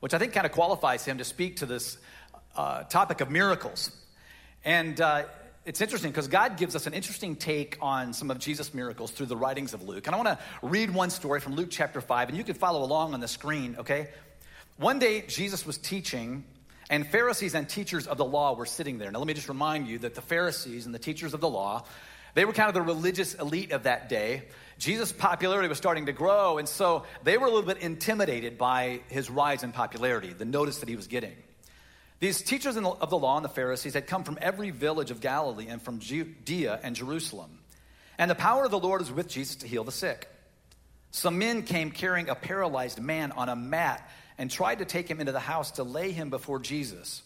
which 0.00 0.14
I 0.14 0.18
think 0.18 0.32
kind 0.32 0.46
of 0.46 0.52
qualifies 0.52 1.04
him 1.04 1.18
to 1.18 1.24
speak 1.24 1.56
to 1.56 1.66
this 1.66 1.98
uh, 2.54 2.84
topic 2.84 3.20
of 3.20 3.30
miracles. 3.30 3.90
And 4.64 5.00
uh, 5.00 5.24
it's 5.66 5.80
interesting 5.80 6.10
because 6.10 6.28
God 6.28 6.56
gives 6.56 6.74
us 6.74 6.86
an 6.86 6.94
interesting 6.94 7.36
take 7.36 7.76
on 7.82 8.14
some 8.14 8.30
of 8.30 8.38
Jesus' 8.38 8.72
miracles 8.72 9.10
through 9.10 9.26
the 9.26 9.36
writings 9.36 9.74
of 9.74 9.82
Luke. 9.82 10.06
And 10.06 10.14
I 10.14 10.18
want 10.18 10.28
to 10.28 10.38
read 10.62 10.90
one 10.90 11.10
story 11.10 11.40
from 11.40 11.54
Luke 11.54 11.68
chapter 11.70 12.00
5, 12.00 12.30
and 12.30 12.38
you 12.38 12.44
can 12.44 12.54
follow 12.54 12.82
along 12.82 13.12
on 13.12 13.20
the 13.20 13.28
screen, 13.28 13.76
okay? 13.78 14.08
One 14.78 14.98
day, 14.98 15.20
Jesus 15.22 15.66
was 15.66 15.76
teaching, 15.76 16.44
and 16.88 17.06
Pharisees 17.06 17.54
and 17.54 17.68
teachers 17.68 18.06
of 18.06 18.16
the 18.16 18.24
law 18.24 18.54
were 18.54 18.64
sitting 18.64 18.96
there. 18.96 19.10
Now, 19.10 19.18
let 19.18 19.28
me 19.28 19.34
just 19.34 19.50
remind 19.50 19.86
you 19.86 19.98
that 19.98 20.14
the 20.14 20.22
Pharisees 20.22 20.86
and 20.86 20.94
the 20.94 20.98
teachers 20.98 21.34
of 21.34 21.42
the 21.42 21.48
law, 21.48 21.84
they 22.32 22.46
were 22.46 22.54
kind 22.54 22.68
of 22.68 22.74
the 22.74 22.82
religious 22.82 23.34
elite 23.34 23.72
of 23.72 23.82
that 23.82 24.08
day. 24.08 24.44
Jesus' 24.78 25.12
popularity 25.12 25.68
was 25.68 25.76
starting 25.76 26.06
to 26.06 26.12
grow, 26.12 26.56
and 26.56 26.66
so 26.66 27.04
they 27.22 27.36
were 27.36 27.46
a 27.46 27.50
little 27.50 27.68
bit 27.68 27.78
intimidated 27.78 28.56
by 28.56 29.00
his 29.08 29.28
rise 29.28 29.62
in 29.62 29.72
popularity, 29.72 30.32
the 30.32 30.46
notice 30.46 30.78
that 30.78 30.88
he 30.88 30.96
was 30.96 31.06
getting. 31.06 31.36
These 32.20 32.42
teachers 32.42 32.76
of 32.76 33.10
the 33.10 33.18
law 33.18 33.36
and 33.36 33.44
the 33.44 33.48
Pharisees 33.48 33.94
had 33.94 34.06
come 34.06 34.24
from 34.24 34.38
every 34.42 34.70
village 34.70 35.10
of 35.10 35.22
Galilee 35.22 35.68
and 35.68 35.80
from 35.80 36.00
Judea 36.00 36.78
and 36.82 36.94
Jerusalem. 36.94 37.58
And 38.18 38.30
the 38.30 38.34
power 38.34 38.66
of 38.66 38.70
the 38.70 38.78
Lord 38.78 39.00
was 39.00 39.10
with 39.10 39.26
Jesus 39.26 39.56
to 39.56 39.66
heal 39.66 39.84
the 39.84 39.92
sick. 39.92 40.28
Some 41.12 41.38
men 41.38 41.62
came 41.62 41.90
carrying 41.90 42.28
a 42.28 42.34
paralyzed 42.34 43.00
man 43.00 43.32
on 43.32 43.48
a 43.48 43.56
mat 43.56 44.06
and 44.36 44.50
tried 44.50 44.80
to 44.80 44.84
take 44.84 45.08
him 45.08 45.18
into 45.18 45.32
the 45.32 45.40
house 45.40 45.72
to 45.72 45.82
lay 45.82 46.12
him 46.12 46.28
before 46.28 46.58
Jesus. 46.58 47.22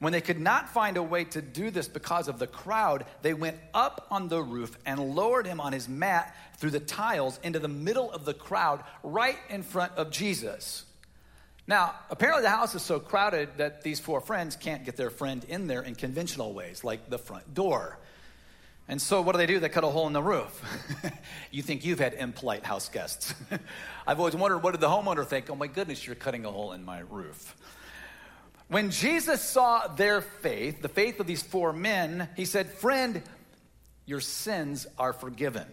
When 0.00 0.12
they 0.12 0.20
could 0.20 0.40
not 0.40 0.68
find 0.70 0.96
a 0.96 1.02
way 1.02 1.24
to 1.24 1.40
do 1.40 1.70
this 1.70 1.86
because 1.86 2.26
of 2.26 2.40
the 2.40 2.48
crowd, 2.48 3.06
they 3.22 3.32
went 3.32 3.58
up 3.72 4.08
on 4.10 4.28
the 4.28 4.42
roof 4.42 4.76
and 4.84 5.14
lowered 5.14 5.46
him 5.46 5.60
on 5.60 5.72
his 5.72 5.88
mat 5.88 6.34
through 6.56 6.70
the 6.70 6.80
tiles 6.80 7.38
into 7.44 7.60
the 7.60 7.68
middle 7.68 8.10
of 8.10 8.24
the 8.24 8.34
crowd, 8.34 8.82
right 9.04 9.38
in 9.48 9.62
front 9.62 9.92
of 9.92 10.10
Jesus. 10.10 10.84
Now, 11.68 11.94
apparently, 12.10 12.42
the 12.42 12.50
house 12.50 12.74
is 12.74 12.82
so 12.82 13.00
crowded 13.00 13.48
that 13.56 13.82
these 13.82 13.98
four 13.98 14.20
friends 14.20 14.54
can't 14.54 14.84
get 14.84 14.96
their 14.96 15.10
friend 15.10 15.44
in 15.48 15.66
there 15.66 15.82
in 15.82 15.96
conventional 15.96 16.54
ways, 16.54 16.84
like 16.84 17.10
the 17.10 17.18
front 17.18 17.54
door. 17.54 17.98
And 18.88 19.02
so, 19.02 19.20
what 19.20 19.32
do 19.32 19.38
they 19.38 19.46
do? 19.46 19.58
They 19.58 19.68
cut 19.68 19.82
a 19.82 19.88
hole 19.88 20.06
in 20.06 20.12
the 20.12 20.22
roof. 20.22 20.62
you 21.50 21.62
think 21.62 21.84
you've 21.84 21.98
had 21.98 22.14
impolite 22.14 22.64
house 22.64 22.88
guests. 22.88 23.34
I've 24.06 24.20
always 24.20 24.36
wondered 24.36 24.58
what 24.58 24.72
did 24.72 24.80
the 24.80 24.88
homeowner 24.88 25.26
think? 25.26 25.50
Oh 25.50 25.56
my 25.56 25.66
goodness, 25.66 26.06
you're 26.06 26.14
cutting 26.14 26.44
a 26.44 26.52
hole 26.52 26.72
in 26.72 26.84
my 26.84 27.00
roof. 27.00 27.56
When 28.68 28.90
Jesus 28.90 29.42
saw 29.42 29.88
their 29.88 30.20
faith, 30.20 30.82
the 30.82 30.88
faith 30.88 31.18
of 31.18 31.26
these 31.26 31.42
four 31.42 31.72
men, 31.72 32.28
he 32.36 32.44
said, 32.44 32.70
Friend, 32.70 33.22
your 34.06 34.20
sins 34.20 34.86
are 34.98 35.12
forgiven. 35.12 35.66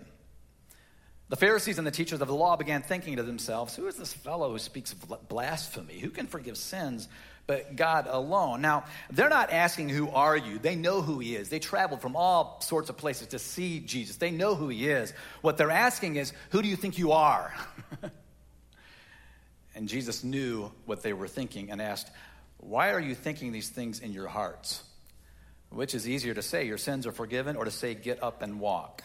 The 1.34 1.38
Pharisees 1.38 1.80
and 1.80 1.88
the 1.88 1.90
teachers 1.90 2.22
of 2.22 2.28
the 2.28 2.36
law 2.36 2.58
began 2.58 2.84
thinking 2.84 3.16
to 3.16 3.24
themselves, 3.24 3.76
Who 3.76 3.88
is 3.88 3.96
this 3.96 4.14
fellow 4.14 4.52
who 4.52 4.60
speaks 4.60 4.94
blasphemy? 4.94 5.98
Who 5.98 6.12
can 6.12 6.28
forgive 6.28 6.58
sins 6.58 7.08
but 7.48 7.76
God 7.76 8.06
alone? 8.08 8.62
Now, 8.62 8.84
they're 9.10 9.30
not 9.30 9.52
asking, 9.52 9.90
Who 9.90 10.12
are 10.12 10.38
you? 10.38 10.60
They 10.60 10.76
know 10.76 11.02
who 11.02 11.18
he 11.18 11.36
is. 11.36 11.50
They 11.50 11.58
traveled 11.58 12.02
from 12.02 12.16
all 12.16 12.62
sorts 12.62 12.92
of 12.92 12.98
places 12.98 13.30
to 13.30 13.40
see 13.40 13.80
Jesus. 13.80 14.18
They 14.18 14.30
know 14.30 14.54
who 14.54 14.70
he 14.70 14.88
is. 14.88 15.12
What 15.42 15.58
they're 15.58 15.72
asking 15.72 16.18
is, 16.18 16.34
Who 16.52 16.62
do 16.62 16.68
you 16.68 16.76
think 16.76 17.00
you 17.00 17.14
are? 17.14 17.52
and 19.74 19.88
Jesus 19.88 20.24
knew 20.24 20.72
what 20.86 21.02
they 21.02 21.14
were 21.14 21.28
thinking 21.28 21.72
and 21.72 21.82
asked, 21.82 22.12
Why 22.58 22.92
are 22.92 23.02
you 23.02 23.16
thinking 23.16 23.52
these 23.52 23.70
things 23.70 24.02
in 24.02 24.14
your 24.14 24.28
hearts? 24.28 24.84
Which 25.72 25.96
is 25.96 26.08
easier 26.08 26.36
to 26.36 26.44
say, 26.44 26.68
Your 26.68 26.78
sins 26.78 27.08
are 27.08 27.12
forgiven, 27.12 27.56
or 27.56 27.66
to 27.66 27.72
say, 27.72 27.96
Get 27.96 28.22
up 28.22 28.44
and 28.44 28.60
walk? 28.60 29.02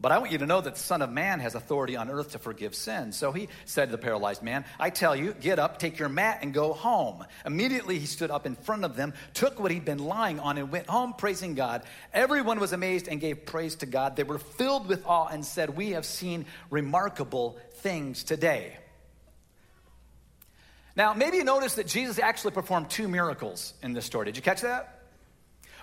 But 0.00 0.12
I 0.12 0.18
want 0.18 0.30
you 0.30 0.38
to 0.38 0.46
know 0.46 0.60
that 0.60 0.74
the 0.74 0.80
Son 0.80 1.02
of 1.02 1.10
Man 1.10 1.40
has 1.40 1.56
authority 1.56 1.96
on 1.96 2.08
earth 2.08 2.32
to 2.32 2.38
forgive 2.38 2.76
sins. 2.76 3.16
So 3.16 3.32
he 3.32 3.48
said 3.64 3.86
to 3.86 3.92
the 3.92 3.98
paralyzed 3.98 4.44
man, 4.44 4.64
I 4.78 4.90
tell 4.90 5.16
you, 5.16 5.34
get 5.34 5.58
up, 5.58 5.80
take 5.80 5.98
your 5.98 6.08
mat, 6.08 6.38
and 6.42 6.54
go 6.54 6.72
home. 6.72 7.24
Immediately 7.44 7.98
he 7.98 8.06
stood 8.06 8.30
up 8.30 8.46
in 8.46 8.54
front 8.54 8.84
of 8.84 8.94
them, 8.94 9.12
took 9.34 9.58
what 9.58 9.72
he'd 9.72 9.84
been 9.84 9.98
lying 9.98 10.38
on, 10.38 10.56
and 10.56 10.70
went 10.70 10.86
home 10.86 11.14
praising 11.14 11.56
God. 11.56 11.82
Everyone 12.14 12.60
was 12.60 12.72
amazed 12.72 13.08
and 13.08 13.20
gave 13.20 13.44
praise 13.44 13.74
to 13.76 13.86
God. 13.86 14.14
They 14.14 14.22
were 14.22 14.38
filled 14.38 14.86
with 14.86 15.04
awe 15.04 15.26
and 15.26 15.44
said, 15.44 15.76
We 15.76 15.90
have 15.90 16.06
seen 16.06 16.46
remarkable 16.70 17.58
things 17.78 18.22
today. 18.22 18.76
Now, 20.94 21.12
maybe 21.12 21.38
you 21.38 21.44
noticed 21.44 21.76
that 21.76 21.88
Jesus 21.88 22.20
actually 22.20 22.52
performed 22.52 22.88
two 22.88 23.08
miracles 23.08 23.74
in 23.82 23.94
this 23.94 24.04
story. 24.04 24.26
Did 24.26 24.36
you 24.36 24.42
catch 24.42 24.60
that? 24.60 24.97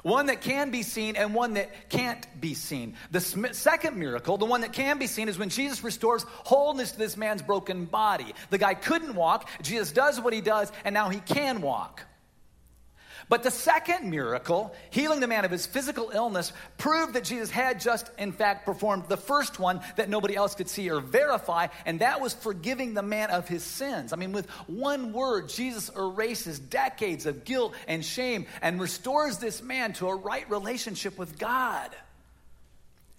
One 0.05 0.27
that 0.27 0.39
can 0.41 0.69
be 0.69 0.83
seen 0.83 1.15
and 1.15 1.33
one 1.33 1.55
that 1.55 1.89
can't 1.89 2.27
be 2.39 2.53
seen. 2.53 2.93
The 3.09 3.21
second 3.21 3.97
miracle, 3.97 4.37
the 4.37 4.45
one 4.45 4.61
that 4.61 4.71
can 4.71 4.99
be 4.99 5.07
seen, 5.07 5.27
is 5.27 5.39
when 5.39 5.49
Jesus 5.49 5.83
restores 5.83 6.23
wholeness 6.27 6.91
to 6.91 6.99
this 6.99 7.17
man's 7.17 7.41
broken 7.41 7.85
body. 7.85 8.35
The 8.51 8.59
guy 8.59 8.75
couldn't 8.75 9.15
walk, 9.15 9.49
Jesus 9.63 9.91
does 9.91 10.21
what 10.21 10.31
he 10.31 10.41
does, 10.41 10.71
and 10.83 10.93
now 10.93 11.09
he 11.09 11.21
can 11.21 11.59
walk. 11.59 12.03
But 13.27 13.41
the 13.41 13.51
second 13.51 14.09
miracle, 14.11 14.75
healing 14.91 15.19
the 15.19 15.27
man 15.27 15.45
of 15.45 15.51
his 15.51 15.65
physical 15.65 16.11
illness, 16.13 16.53
proved 16.77 17.13
that 17.13 17.23
Jesus 17.23 17.49
had 17.49 17.79
just, 17.79 18.09
in 18.19 18.31
fact, 18.31 18.65
performed 18.65 19.05
the 19.07 19.17
first 19.17 19.59
one 19.59 19.81
that 19.95 20.09
nobody 20.09 20.35
else 20.35 20.53
could 20.53 20.69
see 20.69 20.91
or 20.91 20.99
verify, 20.99 21.67
and 21.85 22.01
that 22.01 22.21
was 22.21 22.33
forgiving 22.33 22.93
the 22.93 23.01
man 23.01 23.31
of 23.31 23.47
his 23.47 23.63
sins. 23.63 24.13
I 24.13 24.15
mean, 24.15 24.31
with 24.31 24.47
one 24.67 25.11
word, 25.11 25.49
Jesus 25.49 25.89
erases 25.95 26.59
decades 26.59 27.25
of 27.25 27.45
guilt 27.45 27.73
and 27.87 28.05
shame 28.05 28.45
and 28.61 28.79
restores 28.79 29.39
this 29.39 29.61
man 29.61 29.93
to 29.93 30.07
a 30.07 30.15
right 30.15 30.47
relationship 30.49 31.17
with 31.17 31.39
God. 31.39 31.89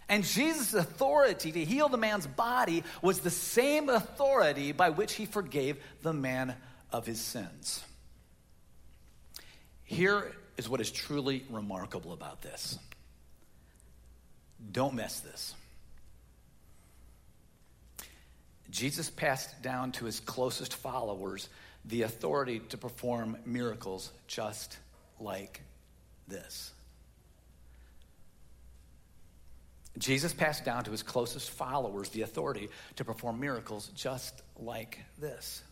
And 0.08 0.22
Jesus' 0.22 0.72
authority 0.72 1.50
to 1.50 1.64
heal 1.64 1.88
the 1.88 1.96
man's 1.96 2.28
body 2.28 2.84
was 3.02 3.18
the 3.18 3.30
same 3.30 3.88
authority 3.88 4.70
by 4.70 4.90
which 4.90 5.14
he 5.14 5.26
forgave 5.26 5.82
the 6.02 6.12
man 6.12 6.54
of 6.92 7.06
his 7.06 7.20
sins. 7.20 7.82
Here 9.86 10.32
is 10.56 10.68
what 10.68 10.80
is 10.80 10.90
truly 10.90 11.44
remarkable 11.48 12.12
about 12.12 12.42
this. 12.42 12.78
Don't 14.72 14.94
mess 14.94 15.20
this. 15.20 15.54
Jesus 18.68 19.08
passed 19.08 19.62
down 19.62 19.92
to 19.92 20.04
his 20.04 20.20
closest 20.20 20.74
followers 20.74 21.48
the 21.84 22.02
authority 22.02 22.58
to 22.58 22.76
perform 22.76 23.36
miracles 23.46 24.10
just 24.26 24.76
like 25.20 25.60
this. 26.26 26.72
Jesus 29.98 30.34
passed 30.34 30.64
down 30.64 30.84
to 30.84 30.90
his 30.90 31.02
closest 31.02 31.50
followers 31.50 32.08
the 32.10 32.22
authority 32.22 32.68
to 32.96 33.04
perform 33.04 33.40
miracles 33.40 33.90
just 33.94 34.42
like 34.58 34.98
this. 35.18 35.62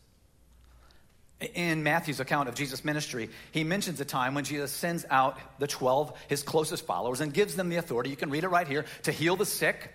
In 1.55 1.83
Matthew's 1.83 2.21
account 2.21 2.49
of 2.49 2.55
Jesus' 2.55 2.85
ministry, 2.85 3.31
he 3.53 3.65
mentions 3.65 4.01
a 4.01 4.05
time 4.05 4.35
when 4.35 4.45
Jesus 4.45 4.71
sends 4.71 5.05
out 5.11 5.39
the 5.59 5.67
12, 5.67 6.13
his 6.29 6.43
closest 6.43 6.87
followers, 6.87 7.21
and 7.21 7.35
gives 7.35 7.57
them 7.57 7.69
the 7.69 7.77
authority, 7.77 8.11
you 8.11 8.17
can 8.17 8.31
read 8.31 8.45
it 8.45 8.49
right 8.49 8.67
here, 8.67 8.85
to 9.03 9.13
heal 9.13 9.37
the 9.37 9.47
sick, 9.47 9.93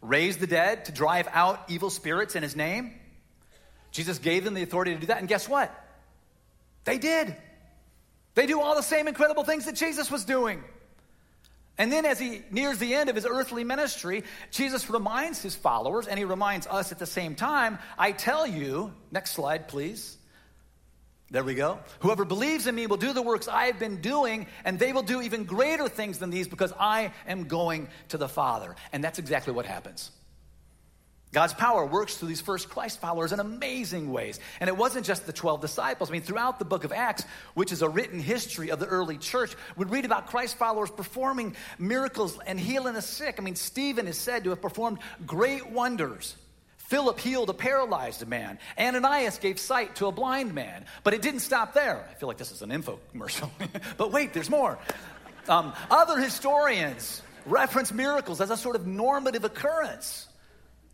raise 0.00 0.36
the 0.36 0.46
dead, 0.46 0.84
to 0.86 0.92
drive 0.92 1.28
out 1.32 1.64
evil 1.68 1.90
spirits 1.90 2.36
in 2.36 2.42
his 2.42 2.54
name. 2.54 2.92
Jesus 3.90 4.18
gave 4.18 4.44
them 4.44 4.54
the 4.54 4.62
authority 4.62 4.94
to 4.94 5.00
do 5.00 5.06
that, 5.06 5.18
and 5.18 5.28
guess 5.28 5.48
what? 5.48 5.74
They 6.84 6.98
did. 6.98 7.34
They 8.34 8.46
do 8.46 8.60
all 8.60 8.76
the 8.76 8.82
same 8.82 9.08
incredible 9.08 9.44
things 9.44 9.64
that 9.64 9.74
Jesus 9.74 10.10
was 10.10 10.24
doing. 10.24 10.62
And 11.78 11.92
then, 11.92 12.06
as 12.06 12.18
he 12.18 12.42
nears 12.50 12.78
the 12.78 12.94
end 12.94 13.10
of 13.10 13.16
his 13.16 13.26
earthly 13.26 13.64
ministry, 13.64 14.24
Jesus 14.50 14.88
reminds 14.88 15.42
his 15.42 15.54
followers, 15.54 16.06
and 16.06 16.18
he 16.18 16.24
reminds 16.24 16.66
us 16.66 16.92
at 16.92 16.98
the 16.98 17.06
same 17.06 17.34
time 17.34 17.78
I 17.98 18.12
tell 18.12 18.46
you, 18.46 18.92
next 19.10 19.32
slide, 19.32 19.68
please. 19.68 20.16
There 21.30 21.42
we 21.42 21.54
go. 21.54 21.80
Whoever 22.00 22.24
believes 22.24 22.68
in 22.68 22.74
me 22.74 22.86
will 22.86 22.98
do 22.98 23.12
the 23.12 23.22
works 23.22 23.48
I 23.48 23.64
have 23.64 23.80
been 23.80 24.00
doing, 24.00 24.46
and 24.64 24.78
they 24.78 24.92
will 24.92 25.02
do 25.02 25.22
even 25.22 25.44
greater 25.44 25.88
things 25.88 26.18
than 26.18 26.30
these 26.30 26.46
because 26.46 26.72
I 26.78 27.12
am 27.26 27.44
going 27.44 27.88
to 28.08 28.18
the 28.18 28.28
Father. 28.28 28.76
And 28.92 29.02
that's 29.02 29.18
exactly 29.18 29.52
what 29.52 29.66
happens. 29.66 30.12
God's 31.32 31.52
power 31.52 31.84
works 31.84 32.16
through 32.16 32.28
these 32.28 32.40
first 32.40 32.70
Christ 32.70 33.00
followers 33.00 33.32
in 33.32 33.40
amazing 33.40 34.12
ways. 34.12 34.38
And 34.60 34.68
it 34.68 34.76
wasn't 34.76 35.04
just 35.04 35.26
the 35.26 35.32
12 35.32 35.60
disciples. 35.60 36.08
I 36.08 36.12
mean, 36.12 36.22
throughout 36.22 36.60
the 36.60 36.64
book 36.64 36.84
of 36.84 36.92
Acts, 36.92 37.24
which 37.54 37.72
is 37.72 37.82
a 37.82 37.88
written 37.88 38.20
history 38.20 38.70
of 38.70 38.78
the 38.78 38.86
early 38.86 39.18
church, 39.18 39.54
we 39.76 39.84
read 39.84 40.04
about 40.04 40.28
Christ 40.28 40.56
followers 40.56 40.90
performing 40.90 41.56
miracles 41.78 42.38
and 42.46 42.58
healing 42.58 42.94
the 42.94 43.02
sick. 43.02 43.36
I 43.38 43.42
mean, 43.42 43.56
Stephen 43.56 44.06
is 44.06 44.16
said 44.16 44.44
to 44.44 44.50
have 44.50 44.62
performed 44.62 44.98
great 45.26 45.68
wonders. 45.70 46.36
Philip 46.86 47.18
healed 47.18 47.50
a 47.50 47.54
paralyzed 47.54 48.26
man. 48.28 48.58
Ananias 48.78 49.38
gave 49.38 49.58
sight 49.58 49.96
to 49.96 50.06
a 50.06 50.12
blind 50.12 50.54
man. 50.54 50.84
But 51.02 51.14
it 51.14 51.22
didn't 51.22 51.40
stop 51.40 51.74
there. 51.74 52.06
I 52.08 52.14
feel 52.14 52.28
like 52.28 52.38
this 52.38 52.52
is 52.52 52.62
an 52.62 52.70
infomercial. 52.70 53.50
but 53.96 54.12
wait, 54.12 54.32
there's 54.32 54.50
more. 54.50 54.78
Um, 55.48 55.72
other 55.90 56.16
historians 56.18 57.22
reference 57.44 57.92
miracles 57.92 58.40
as 58.40 58.50
a 58.50 58.56
sort 58.56 58.76
of 58.76 58.86
normative 58.86 59.44
occurrence. 59.44 60.28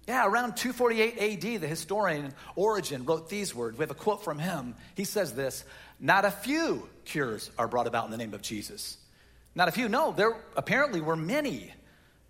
Yeah, 0.09 0.27
around 0.27 0.57
248 0.57 1.45
AD, 1.45 1.61
the 1.61 1.69
historian 1.69 2.33
Origen 2.57 3.05
wrote 3.05 3.29
these 3.29 3.55
words. 3.55 3.77
We 3.77 3.83
have 3.83 3.91
a 3.91 3.95
quote 3.95 4.25
from 4.25 4.39
him. 4.39 4.75
He 4.95 5.05
says 5.05 5.35
this 5.35 5.63
Not 6.01 6.25
a 6.25 6.31
few 6.31 6.89
cures 7.05 7.51
are 7.59 7.69
brought 7.69 7.87
about 7.87 8.07
in 8.07 8.11
the 8.11 8.17
name 8.17 8.33
of 8.33 8.41
Jesus. 8.41 8.97
Not 9.55 9.69
a 9.69 9.73
few. 9.73 9.91
No, 9.91 10.13
there 10.13 10.35
apparently 10.57 11.03
were 11.03 11.17
many. 11.17 11.73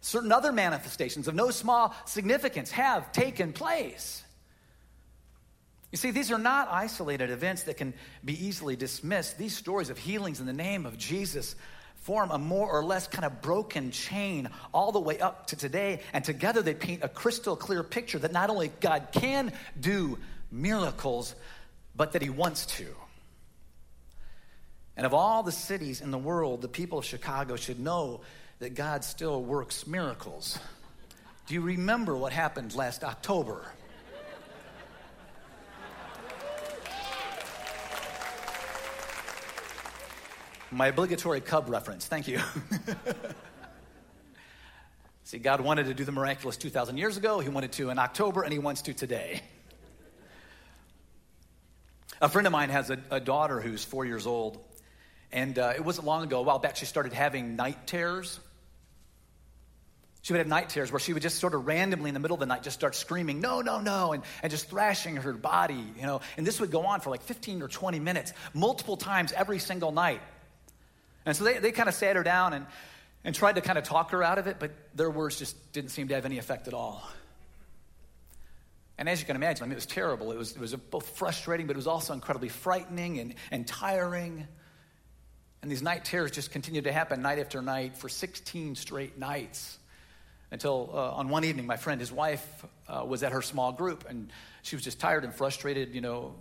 Certain 0.03 0.33
other 0.33 0.51
manifestations 0.51 1.29
of 1.29 1.35
no 1.37 1.51
small 1.51 1.95
significance 2.07 2.73
have 2.73 3.13
taken 3.13 3.53
place. 3.53 4.25
You 5.93 5.99
see, 5.99 6.11
these 6.11 6.33
are 6.33 6.39
not 6.39 6.69
isolated 6.71 7.31
events 7.31 7.63
that 7.65 7.77
can 7.77 7.95
be 8.25 8.47
easily 8.47 8.75
dismissed. 8.75 9.39
These 9.39 9.57
stories 9.57 9.91
of 9.91 9.99
healings 9.99 10.41
in 10.41 10.47
the 10.47 10.53
name 10.53 10.87
of 10.87 10.99
Jesus 10.99 11.55
form 11.97 12.33
a 12.33 12.39
more 12.39 12.69
or 12.69 12.85
less 12.85 13.07
kind 13.07 13.25
of 13.25 13.41
broken 13.41 13.93
chain 13.93 14.51
all 14.75 14.91
the 14.91 14.99
way 14.99 15.21
up 15.21 15.47
to 15.49 15.57
today. 15.57 16.01
And 16.13 16.25
together 16.25 16.63
they 16.63 16.75
paint 16.75 17.05
a 17.05 17.09
crystal 17.09 17.55
clear 17.55 17.85
picture 17.85 18.19
that 18.19 18.33
not 18.33 18.51
only 18.51 18.73
God 18.81 19.09
can 19.13 19.53
do 19.79 20.19
miracles, 20.51 21.37
but 21.95 22.13
that 22.13 22.23
He 22.23 22.31
wants 22.31 22.67
to. 22.67 22.87
And 24.97 25.07
of 25.07 25.15
all 25.15 25.45
the 25.45 25.53
cities 25.53 26.01
in 26.01 26.11
the 26.11 26.19
world, 26.19 26.61
the 26.61 26.69
people 26.69 26.99
of 26.99 27.05
Chicago 27.05 27.55
should 27.55 27.79
know 27.79 28.23
that 28.63 28.77
God 28.77 29.03
still 29.03 29.43
works 29.43 29.89
miracles. 29.89 30.57
Do 31.49 31.55
you 31.55 31.63
remember 31.63 32.17
what 32.17 32.33
happened 32.33 32.77
last 32.77 33.03
October? 33.03 33.67
My 40.71 40.87
obligatory 40.87 41.41
Cub 41.41 41.69
reference. 41.69 42.07
Thank 42.07 42.29
you. 42.29 42.39
See, 45.25 45.39
God 45.39 45.61
wanted 45.61 45.87
to 45.87 45.95
do 45.95 46.05
the 46.05 46.13
miraculous 46.13 46.57
2,000 46.57 46.99
years 46.99 47.17
ago. 47.17 47.41
He 47.41 47.49
wanted 47.49 47.73
to 47.73 47.91
in 47.91 47.99
October, 47.99 48.45
and 48.45 48.53
He 48.53 48.61
wants 48.61 48.83
to 48.83 48.95
today. 48.95 49.43
A 52.21 52.29
friend 52.29 52.47
of 52.47 52.53
mine 52.53 52.71
has 52.71 52.91
a, 52.91 52.99
a 53.11 53.19
daughter 53.19 53.61
who's 53.61 53.85
four 53.85 54.05
years 54.05 54.25
old, 54.25 54.65
and 55.33 55.59
uh, 55.59 55.73
it 55.75 55.85
wasn't 55.85 56.07
long 56.07 56.23
ago, 56.23 56.39
a 56.39 56.43
while 56.43 56.61
back, 56.61 56.77
she 56.77 56.87
started 56.87 57.13
having 57.13 57.57
night 57.57 57.89
terrors. 57.89 58.39
She 60.23 60.33
would 60.33 60.39
have 60.39 60.47
night 60.47 60.69
terrors 60.69 60.93
where 60.93 61.01
she 61.01 61.13
would 61.13 61.23
just 61.23 61.39
sort 61.39 61.53
of 61.53 61.67
randomly 61.67 62.09
in 62.09 62.15
the 62.15 62.21
middle 62.21 62.37
of 62.37 62.41
the 62.41 62.47
night 62.47 62.63
just 62.63 62.79
start 62.79 62.95
screaming, 62.95 63.41
no, 63.41 63.61
no, 63.61 63.81
no, 63.81 64.13
and, 64.13 64.23
and 64.43 64.53
just 64.53 64.71
thrashing 64.71 65.17
her 65.17 65.33
body, 65.33 65.85
you 65.97 66.07
know. 66.07 66.21
And 66.37 66.47
this 66.47 66.61
would 66.61 66.71
go 66.71 66.87
on 66.87 67.01
for 67.01 67.11
like 67.11 67.23
15 67.23 67.61
or 67.61 67.69
20 67.69 67.99
minutes, 67.99 68.33
multiple 68.55 68.97
times 68.97 69.33
every 69.33 69.59
single 69.59 69.91
night. 69.91 70.21
And 71.27 71.37
so 71.37 71.43
they, 71.43 71.59
they 71.59 71.73
kind 71.73 71.89
of 71.89 71.95
sat 71.97 72.15
her 72.15 72.23
down 72.23 72.53
and, 72.53 72.67
and 73.25 73.35
tried 73.35 73.57
to 73.57 73.61
kind 73.61 73.79
of 73.79 73.85
talk 73.85 74.13
her 74.13 74.23
out 74.23 74.39
of 74.39 74.47
it, 74.47 74.59
but 74.61 74.71
their 74.95 75.11
words 75.11 75.39
just 75.39 75.73
didn't 75.73 75.91
seem 75.91 76.07
to 76.09 76.15
have 76.15 76.25
any 76.25 76.39
effect 76.39 76.69
at 76.69 76.75
all. 76.75 77.03
And 78.97 79.09
as 79.09 79.19
you 79.19 79.27
can 79.27 79.35
imagine, 79.35 79.65
I 79.65 79.67
mean, 79.67 79.73
it 79.73 79.77
was 79.77 79.87
terrible. 79.87 80.31
It 80.31 80.39
was, 80.39 80.53
it 80.53 80.61
was 80.61 80.73
both 80.75 81.09
frustrating, 81.19 81.67
but 81.67 81.75
it 81.75 81.79
was 81.79 81.89
also 81.89 82.13
incredibly 82.13 82.49
frightening 82.49 83.19
and, 83.19 83.35
and 83.51 83.67
tiring. 83.67 84.47
And 85.63 85.71
these 85.71 85.83
night 85.83 86.05
terrors 86.05 86.31
just 86.31 86.53
continued 86.53 86.85
to 86.85 86.93
happen 86.93 87.23
night 87.23 87.41
after 87.41 87.61
night 87.61 87.97
for 87.97 88.09
16 88.09 88.77
straight 88.77 89.19
nights. 89.19 89.79
Until 90.53 90.91
uh, 90.93 91.13
on 91.13 91.31
one 91.31 91.45
evening, 91.45 91.67
my 91.67 91.79
friend, 91.79 91.99
his 91.99 92.13
wife, 92.13 92.47
uh, 92.87 93.03
was 93.07 93.23
at 93.23 93.33
her 93.33 93.41
small 93.41 93.73
group, 93.73 94.05
and 94.09 94.31
she 94.61 94.77
was 94.77 94.85
just 94.85 95.01
tired 95.01 95.25
and 95.25 95.35
frustrated, 95.35 95.95
you 95.95 96.03
know, 96.03 96.35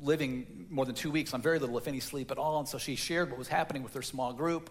living 0.00 0.66
more 0.70 0.86
than 0.86 0.94
two 0.94 1.10
weeks 1.10 1.34
on 1.34 1.42
very 1.42 1.58
little, 1.58 1.76
if 1.76 1.88
any, 1.88 1.98
sleep 1.98 2.30
at 2.30 2.38
all. 2.38 2.60
And 2.60 2.68
so 2.68 2.78
she 2.78 2.94
shared 2.94 3.30
what 3.30 3.38
was 3.38 3.48
happening 3.48 3.82
with 3.82 3.94
her 3.94 4.02
small 4.02 4.32
group, 4.32 4.70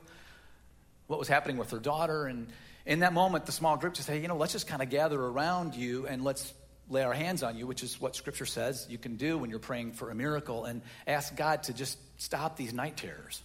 what 1.07 1.19
was 1.19 1.27
happening 1.27 1.57
with 1.57 1.69
her 1.71 1.79
daughter. 1.79 2.27
And 2.27 2.47
in 2.85 2.99
that 2.99 3.11
moment, 3.11 3.45
the 3.45 3.51
small 3.51 3.75
group 3.75 3.93
just 3.93 4.07
said, 4.07 4.21
you 4.21 4.29
know, 4.29 4.37
let's 4.37 4.53
just 4.53 4.67
kind 4.67 4.81
of 4.81 4.89
gather 4.89 5.21
around 5.21 5.75
you 5.75 6.07
and 6.07 6.23
let's 6.23 6.53
lay 6.89 7.03
our 7.03 7.13
hands 7.13 7.43
on 7.43 7.57
you, 7.57 7.67
which 7.67 7.83
is 7.83 7.99
what 7.99 8.15
Scripture 8.15 8.45
says 8.45 8.87
you 8.89 8.97
can 8.97 9.17
do 9.17 9.37
when 9.37 9.49
you're 9.49 9.59
praying 9.59 9.91
for 9.91 10.11
a 10.11 10.15
miracle, 10.15 10.63
and 10.63 10.81
ask 11.05 11.35
God 11.35 11.63
to 11.63 11.73
just 11.73 11.97
stop 12.15 12.55
these 12.55 12.71
night 12.71 12.95
terrors. 12.95 13.41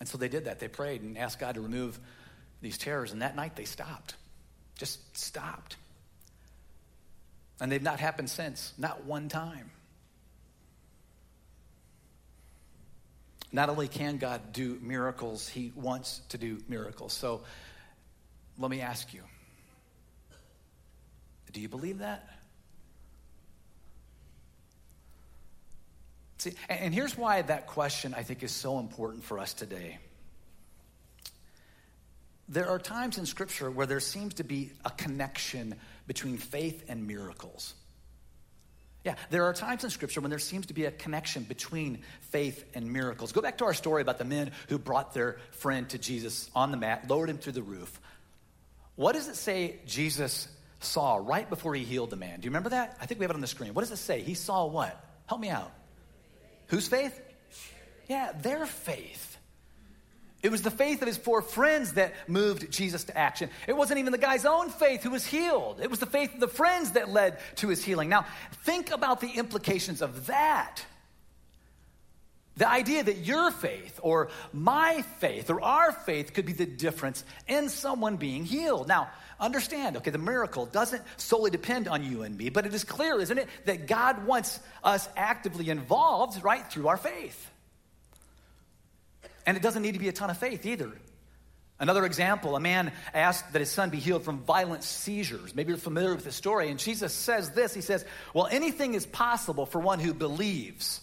And 0.00 0.08
so 0.08 0.18
they 0.18 0.28
did 0.28 0.46
that. 0.46 0.58
They 0.58 0.66
prayed 0.66 1.02
and 1.02 1.16
asked 1.16 1.38
God 1.38 1.54
to 1.54 1.60
remove 1.60 2.00
these 2.60 2.78
terrors. 2.78 3.12
And 3.12 3.22
that 3.22 3.36
night 3.36 3.56
they 3.56 3.64
stopped, 3.64 4.14
just 4.76 5.16
stopped. 5.16 5.76
And 7.60 7.70
they've 7.70 7.82
not 7.82 8.00
happened 8.00 8.30
since, 8.30 8.72
not 8.78 9.04
one 9.04 9.28
time. 9.28 9.70
Not 13.52 13.68
only 13.68 13.88
can 13.88 14.18
God 14.18 14.52
do 14.52 14.78
miracles, 14.80 15.48
He 15.48 15.72
wants 15.74 16.22
to 16.30 16.38
do 16.38 16.58
miracles. 16.68 17.12
So 17.12 17.42
let 18.58 18.70
me 18.70 18.80
ask 18.80 19.12
you 19.12 19.22
do 21.52 21.60
you 21.60 21.68
believe 21.68 21.98
that? 21.98 22.28
See, 26.38 26.54
and 26.68 26.94
here's 26.94 27.18
why 27.18 27.42
that 27.42 27.66
question 27.66 28.14
I 28.14 28.22
think 28.22 28.42
is 28.42 28.52
so 28.52 28.78
important 28.78 29.24
for 29.24 29.38
us 29.38 29.52
today. 29.52 29.98
There 32.50 32.68
are 32.68 32.80
times 32.80 33.16
in 33.16 33.26
Scripture 33.26 33.70
where 33.70 33.86
there 33.86 34.00
seems 34.00 34.34
to 34.34 34.44
be 34.44 34.72
a 34.84 34.90
connection 34.90 35.76
between 36.08 36.36
faith 36.36 36.84
and 36.88 37.06
miracles. 37.06 37.74
Yeah, 39.04 39.14
there 39.30 39.44
are 39.44 39.54
times 39.54 39.84
in 39.84 39.90
Scripture 39.90 40.20
when 40.20 40.30
there 40.30 40.40
seems 40.40 40.66
to 40.66 40.74
be 40.74 40.84
a 40.84 40.90
connection 40.90 41.44
between 41.44 42.00
faith 42.22 42.64
and 42.74 42.92
miracles. 42.92 43.30
Go 43.30 43.40
back 43.40 43.58
to 43.58 43.64
our 43.64 43.72
story 43.72 44.02
about 44.02 44.18
the 44.18 44.24
men 44.24 44.50
who 44.68 44.78
brought 44.78 45.14
their 45.14 45.38
friend 45.52 45.88
to 45.90 45.98
Jesus 45.98 46.50
on 46.54 46.72
the 46.72 46.76
mat, 46.76 47.08
lowered 47.08 47.30
him 47.30 47.38
through 47.38 47.52
the 47.52 47.62
roof. 47.62 48.00
What 48.96 49.14
does 49.14 49.28
it 49.28 49.36
say 49.36 49.76
Jesus 49.86 50.48
saw 50.80 51.16
right 51.16 51.48
before 51.48 51.74
he 51.76 51.84
healed 51.84 52.10
the 52.10 52.16
man? 52.16 52.40
Do 52.40 52.46
you 52.46 52.50
remember 52.50 52.70
that? 52.70 52.98
I 53.00 53.06
think 53.06 53.20
we 53.20 53.24
have 53.24 53.30
it 53.30 53.34
on 53.36 53.40
the 53.40 53.46
screen. 53.46 53.74
What 53.74 53.82
does 53.82 53.92
it 53.92 53.96
say? 53.96 54.22
He 54.22 54.34
saw 54.34 54.66
what? 54.66 55.02
Help 55.26 55.40
me 55.40 55.50
out. 55.50 55.70
Whose 56.66 56.88
faith? 56.88 57.18
Yeah, 58.08 58.32
their 58.32 58.66
faith. 58.66 59.29
It 60.42 60.50
was 60.50 60.62
the 60.62 60.70
faith 60.70 61.02
of 61.02 61.08
his 61.08 61.18
four 61.18 61.42
friends 61.42 61.94
that 61.94 62.14
moved 62.26 62.70
Jesus 62.70 63.04
to 63.04 63.16
action. 63.16 63.50
It 63.66 63.76
wasn't 63.76 64.00
even 64.00 64.12
the 64.12 64.18
guy's 64.18 64.46
own 64.46 64.70
faith 64.70 65.02
who 65.02 65.10
was 65.10 65.26
healed. 65.26 65.80
It 65.82 65.90
was 65.90 65.98
the 65.98 66.06
faith 66.06 66.32
of 66.32 66.40
the 66.40 66.48
friends 66.48 66.92
that 66.92 67.10
led 67.10 67.38
to 67.56 67.68
his 67.68 67.84
healing. 67.84 68.08
Now, 68.08 68.24
think 68.64 68.90
about 68.90 69.20
the 69.20 69.30
implications 69.30 70.00
of 70.00 70.26
that. 70.26 70.82
The 72.56 72.68
idea 72.68 73.02
that 73.02 73.18
your 73.18 73.50
faith 73.50 74.00
or 74.02 74.28
my 74.52 75.02
faith 75.18 75.50
or 75.50 75.60
our 75.60 75.92
faith 75.92 76.32
could 76.32 76.46
be 76.46 76.52
the 76.52 76.66
difference 76.66 77.24
in 77.46 77.68
someone 77.68 78.16
being 78.16 78.44
healed. 78.44 78.88
Now, 78.88 79.10
understand, 79.38 79.96
okay, 79.98 80.10
the 80.10 80.18
miracle 80.18 80.66
doesn't 80.66 81.02
solely 81.16 81.50
depend 81.50 81.86
on 81.86 82.04
you 82.04 82.22
and 82.22 82.36
me, 82.36 82.48
but 82.50 82.66
it 82.66 82.74
is 82.74 82.84
clear, 82.84 83.20
isn't 83.20 83.38
it, 83.38 83.48
that 83.66 83.86
God 83.86 84.26
wants 84.26 84.58
us 84.82 85.08
actively 85.16 85.70
involved 85.70 86.42
right 86.42 86.66
through 86.70 86.88
our 86.88 86.96
faith. 86.96 87.50
And 89.50 89.56
it 89.56 89.64
doesn't 89.64 89.82
need 89.82 89.94
to 89.94 89.98
be 89.98 90.06
a 90.06 90.12
ton 90.12 90.30
of 90.30 90.38
faith 90.38 90.64
either. 90.64 90.92
Another 91.80 92.06
example 92.06 92.54
a 92.54 92.60
man 92.60 92.92
asked 93.12 93.52
that 93.52 93.58
his 93.58 93.68
son 93.68 93.90
be 93.90 93.98
healed 93.98 94.22
from 94.22 94.38
violent 94.44 94.84
seizures. 94.84 95.56
Maybe 95.56 95.70
you're 95.70 95.76
familiar 95.76 96.14
with 96.14 96.22
the 96.22 96.30
story. 96.30 96.70
And 96.70 96.78
Jesus 96.78 97.12
says 97.12 97.50
this 97.50 97.74
He 97.74 97.80
says, 97.80 98.04
Well, 98.32 98.46
anything 98.46 98.94
is 98.94 99.06
possible 99.06 99.66
for 99.66 99.80
one 99.80 99.98
who 99.98 100.14
believes. 100.14 101.00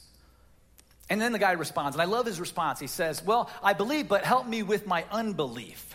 And 1.10 1.20
then 1.20 1.34
the 1.34 1.40
guy 1.40 1.52
responds, 1.52 1.98
and 1.98 2.02
I 2.02 2.06
love 2.06 2.26
his 2.26 2.40
response. 2.40 2.80
He 2.80 2.88
says, 2.88 3.22
Well, 3.22 3.52
I 3.62 3.74
believe, 3.74 4.08
but 4.08 4.24
help 4.24 4.48
me 4.48 4.64
with 4.64 4.88
my 4.88 5.04
unbelief. 5.12 5.94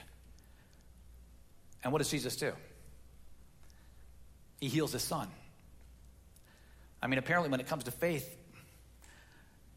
And 1.83 1.91
what 1.91 2.01
does 2.01 2.11
Jesus 2.11 2.37
do? 2.37 2.53
He 4.61 4.69
heals 4.69 4.93
his 4.93 5.03
son. 5.03 5.27
I 7.01 7.07
mean, 7.07 7.19
apparently, 7.19 7.49
when 7.49 7.61
it 7.61 7.67
comes 7.67 7.85
to 7.85 7.93
faith, 7.93 8.29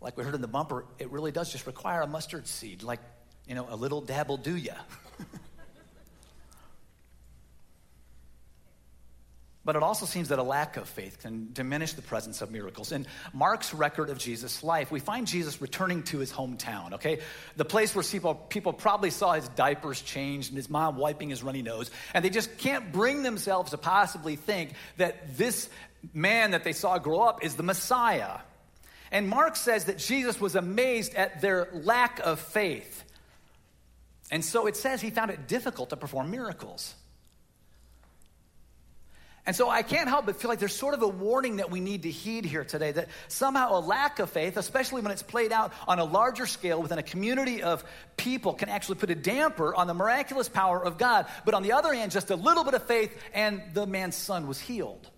like 0.01 0.17
we 0.17 0.23
heard 0.23 0.35
in 0.35 0.41
the 0.41 0.47
bumper, 0.47 0.85
it 0.99 1.11
really 1.11 1.31
does 1.31 1.51
just 1.51 1.65
require 1.65 2.01
a 2.01 2.07
mustard 2.07 2.47
seed, 2.47 2.83
like, 2.83 2.99
you 3.47 3.55
know, 3.55 3.67
a 3.69 3.75
little 3.75 4.01
dab 4.01 4.29
will 4.29 4.37
do 4.37 4.55
ya. 4.55 4.73
But 9.65 9.75
it 9.75 9.81
also 9.81 10.05
seems 10.05 10.29
that 10.29 10.37
a 10.37 10.43
lack 10.43 10.77
of 10.77 10.87
faith 10.87 11.19
can 11.19 11.49
diminish 11.51 11.93
the 11.93 12.03
presence 12.03 12.43
of 12.43 12.51
miracles. 12.51 12.91
In 12.91 13.07
Mark's 13.33 13.73
record 13.73 14.11
of 14.11 14.19
Jesus' 14.19 14.63
life, 14.63 14.91
we 14.91 14.99
find 14.99 15.25
Jesus 15.25 15.59
returning 15.59 16.03
to 16.03 16.19
his 16.19 16.31
hometown, 16.31 16.93
okay? 16.93 17.19
The 17.57 17.65
place 17.65 17.95
where 17.95 18.03
people, 18.03 18.35
people 18.35 18.73
probably 18.73 19.09
saw 19.09 19.33
his 19.33 19.49
diapers 19.49 19.99
changed 19.99 20.49
and 20.49 20.57
his 20.57 20.69
mom 20.69 20.97
wiping 20.97 21.31
his 21.31 21.41
runny 21.41 21.63
nose, 21.63 21.89
and 22.13 22.23
they 22.23 22.29
just 22.29 22.59
can't 22.59 22.91
bring 22.91 23.23
themselves 23.23 23.71
to 23.71 23.79
possibly 23.79 24.35
think 24.35 24.73
that 24.97 25.35
this 25.35 25.67
man 26.13 26.51
that 26.51 26.63
they 26.63 26.73
saw 26.73 26.99
grow 26.99 27.21
up 27.21 27.43
is 27.43 27.55
the 27.55 27.63
Messiah. 27.63 28.37
And 29.11 29.29
Mark 29.29 29.55
says 29.55 29.85
that 29.85 29.97
Jesus 29.97 30.39
was 30.39 30.55
amazed 30.55 31.15
at 31.15 31.41
their 31.41 31.69
lack 31.73 32.19
of 32.19 32.39
faith. 32.39 33.03
And 34.31 34.43
so 34.43 34.67
it 34.67 34.75
says 34.75 35.01
he 35.01 35.11
found 35.11 35.31
it 35.31 35.47
difficult 35.47 35.91
to 35.91 35.97
perform 35.97 36.31
miracles. 36.31 36.95
And 39.47 39.55
so 39.55 39.69
I 39.69 39.83
can't 39.83 40.09
help 40.09 40.25
but 40.25 40.37
feel 40.37 40.49
like 40.49 40.57
there's 40.57 40.75
sort 40.75 40.95
of 40.95 41.03
a 41.03 41.07
warning 41.07 41.57
that 41.57 41.69
we 41.69 41.79
need 41.79 42.03
to 42.03 42.11
heed 42.11 42.45
here 42.45 42.63
today 42.63 42.91
that 42.93 43.09
somehow 43.27 43.77
a 43.77 43.79
lack 43.79 44.17
of 44.17 44.31
faith, 44.31 44.57
especially 44.57 45.03
when 45.03 45.11
it's 45.11 45.21
played 45.21 45.51
out 45.51 45.71
on 45.87 45.99
a 45.99 46.03
larger 46.03 46.47
scale 46.47 46.81
within 46.81 46.97
a 46.97 47.03
community 47.03 47.61
of 47.61 47.83
people, 48.17 48.53
can 48.53 48.69
actually 48.69 48.95
put 48.95 49.11
a 49.11 49.15
damper 49.15 49.75
on 49.75 49.85
the 49.85 49.93
miraculous 49.93 50.49
power 50.49 50.83
of 50.83 50.97
God. 50.97 51.27
But 51.45 51.53
on 51.53 51.61
the 51.61 51.73
other 51.73 51.93
hand, 51.93 52.11
just 52.11 52.31
a 52.31 52.35
little 52.35 52.63
bit 52.63 52.73
of 52.73 52.83
faith, 52.87 53.15
and 53.35 53.61
the 53.73 53.85
man's 53.85 54.15
son 54.15 54.47
was 54.47 54.59
healed. 54.59 55.11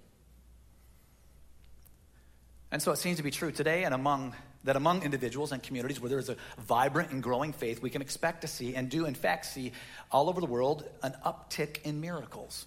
And 2.71 2.81
so 2.81 2.91
it 2.91 2.97
seems 2.97 3.17
to 3.17 3.23
be 3.23 3.31
true 3.31 3.51
today 3.51 3.83
and 3.83 3.93
among 3.93 4.35
that 4.63 4.75
among 4.75 5.03
individuals 5.03 5.53
and 5.53 5.63
communities 5.63 6.01
where 6.01 6.09
there 6.09 6.19
is 6.19 6.27
a 6.27 6.35
vibrant 6.59 7.11
and 7.11 7.23
growing 7.23 7.53
faith, 7.53 7.81
we 7.81 7.89
can 7.89 8.01
expect 8.01 8.41
to 8.41 8.47
see 8.47 8.75
and 8.75 8.89
do 8.89 9.05
in 9.05 9.15
fact 9.15 9.45
see 9.45 9.71
all 10.11 10.27
over 10.27 10.41
the 10.41 10.47
world 10.47 10.83
an 11.03 11.15
uptick 11.25 11.81
in 11.83 12.01
miracles. 12.01 12.65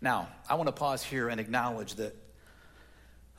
Now, 0.00 0.28
I 0.50 0.56
want 0.56 0.66
to 0.66 0.72
pause 0.72 1.02
here 1.02 1.28
and 1.28 1.40
acknowledge 1.40 1.94
that, 1.94 2.14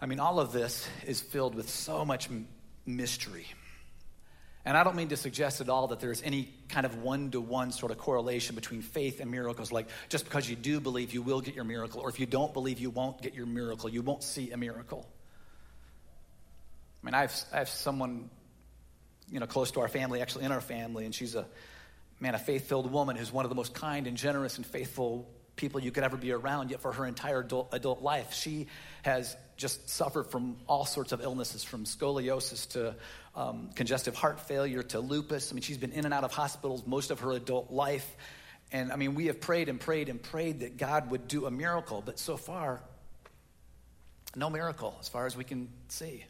I 0.01 0.05
mean, 0.05 0.19
all 0.19 0.39
of 0.39 0.51
this 0.51 0.87
is 1.05 1.21
filled 1.21 1.53
with 1.53 1.69
so 1.69 2.05
much 2.05 2.29
mystery. 2.85 3.45
And 4.65 4.75
I 4.75 4.83
don't 4.83 4.95
mean 4.95 5.09
to 5.09 5.17
suggest 5.17 5.61
at 5.61 5.69
all 5.69 5.87
that 5.87 5.99
there's 5.99 6.23
any 6.23 6.51
kind 6.69 6.87
of 6.87 6.97
one 6.97 7.29
to 7.31 7.39
one 7.39 7.71
sort 7.71 7.91
of 7.91 7.99
correlation 7.99 8.55
between 8.55 8.81
faith 8.81 9.19
and 9.19 9.29
miracles, 9.29 9.71
like 9.71 9.87
just 10.09 10.25
because 10.25 10.49
you 10.49 10.55
do 10.55 10.79
believe 10.79 11.13
you 11.13 11.21
will 11.21 11.39
get 11.39 11.53
your 11.53 11.65
miracle, 11.65 12.01
or 12.01 12.09
if 12.09 12.19
you 12.19 12.25
don't 12.25 12.51
believe 12.51 12.79
you 12.79 12.89
won't 12.89 13.21
get 13.21 13.35
your 13.35 13.45
miracle, 13.45 13.89
you 13.89 14.01
won't 14.01 14.23
see 14.23 14.51
a 14.51 14.57
miracle. 14.57 15.07
I 17.03 17.05
mean, 17.05 17.13
I 17.13 17.21
have, 17.21 17.43
I 17.53 17.57
have 17.59 17.69
someone, 17.69 18.31
you 19.31 19.39
know, 19.39 19.45
close 19.45 19.69
to 19.71 19.81
our 19.81 19.87
family, 19.87 20.21
actually 20.21 20.45
in 20.45 20.51
our 20.51 20.61
family, 20.61 21.05
and 21.05 21.13
she's 21.13 21.35
a, 21.35 21.45
man, 22.19 22.33
a 22.33 22.39
faith 22.39 22.67
filled 22.67 22.91
woman 22.91 23.15
who's 23.15 23.31
one 23.31 23.45
of 23.45 23.49
the 23.49 23.55
most 23.55 23.75
kind 23.75 24.07
and 24.07 24.17
generous 24.17 24.57
and 24.57 24.65
faithful 24.65 25.29
people 25.55 25.79
you 25.79 25.91
could 25.91 26.03
ever 26.03 26.17
be 26.17 26.31
around, 26.31 26.71
yet 26.71 26.81
for 26.81 26.91
her 26.91 27.05
entire 27.05 27.41
adult, 27.41 27.69
adult 27.71 28.01
life, 28.01 28.33
she 28.33 28.67
has 29.03 29.37
just 29.57 29.89
suffered 29.89 30.25
from 30.25 30.57
all 30.67 30.85
sorts 30.85 31.11
of 31.11 31.21
illnesses, 31.21 31.63
from 31.63 31.85
scoliosis 31.85 32.67
to 32.69 32.95
um, 33.35 33.69
congestive 33.75 34.15
heart 34.15 34.39
failure 34.39 34.83
to 34.83 34.99
lupus. 34.99 35.51
I 35.51 35.55
mean, 35.55 35.61
she's 35.61 35.77
been 35.77 35.91
in 35.91 36.05
and 36.05 36.13
out 36.13 36.23
of 36.23 36.31
hospitals 36.31 36.83
most 36.85 37.11
of 37.11 37.19
her 37.21 37.31
adult 37.31 37.71
life. 37.71 38.15
And 38.71 38.91
I 38.91 38.95
mean, 38.95 39.15
we 39.15 39.27
have 39.27 39.41
prayed 39.41 39.69
and 39.69 39.79
prayed 39.79 40.09
and 40.09 40.21
prayed 40.21 40.61
that 40.61 40.77
God 40.77 41.11
would 41.11 41.27
do 41.27 41.45
a 41.45 41.51
miracle, 41.51 42.01
but 42.05 42.17
so 42.17 42.37
far, 42.37 42.81
no 44.35 44.49
miracle 44.49 44.95
as 44.99 45.07
far 45.07 45.25
as 45.25 45.35
we 45.35 45.43
can 45.43 45.69
see. 45.89 46.25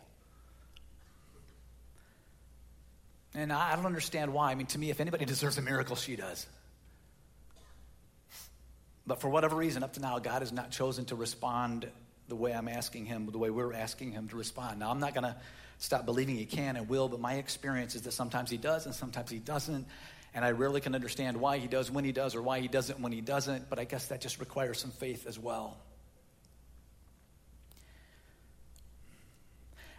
And 3.34 3.52
I 3.52 3.76
don't 3.76 3.86
understand 3.86 4.34
why. 4.34 4.52
I 4.52 4.56
mean, 4.56 4.68
to 4.68 4.80
me, 4.80 4.90
if 4.90 5.00
anybody 5.00 5.26
deserves 5.36 5.58
a 5.58 5.62
miracle, 5.62 5.96
she 5.96 6.16
does. 6.16 6.46
But 9.08 9.22
for 9.22 9.30
whatever 9.30 9.56
reason, 9.56 9.84
up 9.84 9.94
to 9.94 10.00
now, 10.00 10.18
God 10.20 10.42
has 10.42 10.52
not 10.52 10.72
chosen 10.72 11.06
to 11.06 11.16
respond 11.16 11.88
the 12.28 12.36
way 12.36 12.54
I'm 12.54 12.68
asking 12.68 13.06
Him, 13.06 13.30
the 13.32 13.38
way 13.38 13.52
we're 13.52 13.74
asking 13.74 14.12
Him 14.12 14.30
to 14.30 14.36
respond. 14.36 14.80
Now, 14.80 14.90
I'm 14.90 15.00
not 15.00 15.14
going 15.14 15.26
to 15.26 15.36
stop 15.78 16.06
believing 16.06 16.36
He 16.36 16.46
can 16.46 16.76
and 16.76 16.90
will, 16.90 17.08
but 17.08 17.20
my 17.20 17.36
experience 17.36 17.96
is 17.96 18.04
that 18.04 18.12
sometimes 18.12 18.50
He 18.50 18.58
does 18.58 18.86
and 18.86 18.96
sometimes 18.96 19.30
He 19.30 19.40
doesn't. 19.40 19.88
And 20.34 20.44
I 20.44 20.52
rarely 20.52 20.82
can 20.82 20.96
understand 20.96 21.38
why 21.38 21.58
He 21.60 21.68
does 21.68 21.90
when 21.90 22.04
He 22.04 22.12
does 22.12 22.36
or 22.36 22.42
why 22.42 22.60
He 22.60 22.68
doesn't 22.68 23.00
when 23.00 23.12
He 23.12 23.22
doesn't, 23.22 23.70
but 23.70 23.80
I 23.80 23.86
guess 23.86 24.08
that 24.08 24.22
just 24.22 24.40
requires 24.40 24.80
some 24.80 24.92
faith 24.92 25.28
as 25.28 25.40
well. 25.40 25.78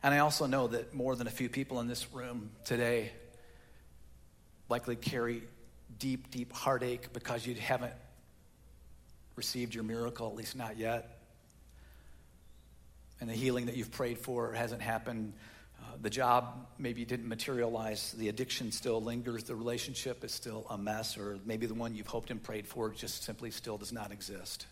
And 0.02 0.14
I 0.14 0.18
also 0.18 0.46
know 0.46 0.68
that 0.68 0.94
more 0.94 1.16
than 1.16 1.26
a 1.26 1.30
few 1.30 1.48
people 1.48 1.80
in 1.80 1.88
this 1.88 2.12
room 2.12 2.50
today 2.64 3.10
likely 4.68 4.94
carry 4.94 5.42
deep, 5.98 6.30
deep 6.30 6.52
heartache 6.52 7.12
because 7.12 7.46
you 7.46 7.54
haven't 7.54 7.92
received 9.36 9.74
your 9.74 9.84
miracle, 9.84 10.28
at 10.28 10.34
least 10.34 10.56
not 10.56 10.78
yet. 10.78 11.18
And 13.20 13.30
the 13.30 13.34
healing 13.34 13.66
that 13.66 13.76
you've 13.76 13.90
prayed 13.90 14.18
for 14.18 14.52
hasn't 14.52 14.82
happened. 14.82 15.32
The 16.02 16.10
job 16.10 16.66
maybe 16.78 17.04
didn't 17.04 17.28
materialize. 17.28 18.12
The 18.12 18.28
addiction 18.28 18.72
still 18.72 19.02
lingers. 19.02 19.44
The 19.44 19.56
relationship 19.56 20.24
is 20.24 20.32
still 20.32 20.66
a 20.70 20.78
mess. 20.78 21.16
Or 21.16 21.38
maybe 21.44 21.66
the 21.66 21.74
one 21.74 21.94
you've 21.94 22.06
hoped 22.06 22.30
and 22.30 22.42
prayed 22.42 22.66
for 22.66 22.90
just 22.90 23.24
simply 23.24 23.50
still 23.50 23.78
does 23.78 23.92
not 23.92 24.12
exist. 24.12 24.66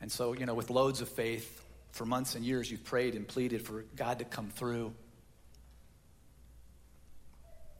And 0.00 0.10
so, 0.10 0.32
you 0.32 0.46
know, 0.46 0.54
with 0.54 0.70
loads 0.70 1.00
of 1.00 1.08
faith, 1.08 1.62
for 1.92 2.06
months 2.06 2.34
and 2.34 2.44
years, 2.44 2.70
you've 2.70 2.84
prayed 2.84 3.14
and 3.14 3.28
pleaded 3.28 3.62
for 3.62 3.84
God 3.94 4.18
to 4.18 4.24
come 4.24 4.48
through 4.48 4.92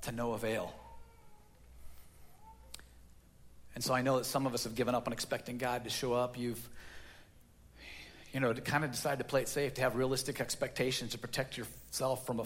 to 0.02 0.12
no 0.12 0.32
avail. 0.32 0.72
And 3.74 3.82
so 3.82 3.94
I 3.94 4.02
know 4.02 4.18
that 4.18 4.26
some 4.26 4.46
of 4.46 4.52
us 4.52 4.64
have 4.64 4.74
given 4.74 4.94
up 4.94 5.06
on 5.06 5.14
expecting 5.14 5.56
God 5.56 5.84
to 5.84 5.90
show 5.90 6.12
up. 6.12 6.38
You've, 6.38 6.68
you 8.32 8.40
know, 8.40 8.52
to 8.52 8.60
kind 8.60 8.84
of 8.84 8.90
decide 8.90 9.18
to 9.18 9.24
play 9.24 9.42
it 9.42 9.48
safe, 9.48 9.74
to 9.74 9.82
have 9.82 9.94
realistic 9.94 10.40
expectations, 10.40 11.12
to 11.12 11.18
protect 11.18 11.56
yourself 11.56 12.26
from 12.26 12.40
a, 12.40 12.44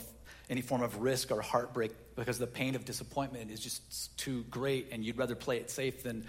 any 0.51 0.61
form 0.61 0.83
of 0.83 0.99
risk 0.99 1.31
or 1.31 1.40
heartbreak 1.40 1.92
because 2.16 2.38
the 2.38 2.46
pain 2.46 2.75
of 2.75 2.85
disappointment 2.85 3.51
is 3.51 3.61
just 3.61 4.16
too 4.18 4.44
great 4.51 4.88
and 4.90 5.05
you'd 5.05 5.16
rather 5.16 5.35
play 5.35 5.59
it 5.59 5.70
safe 5.70 6.03
than, 6.03 6.27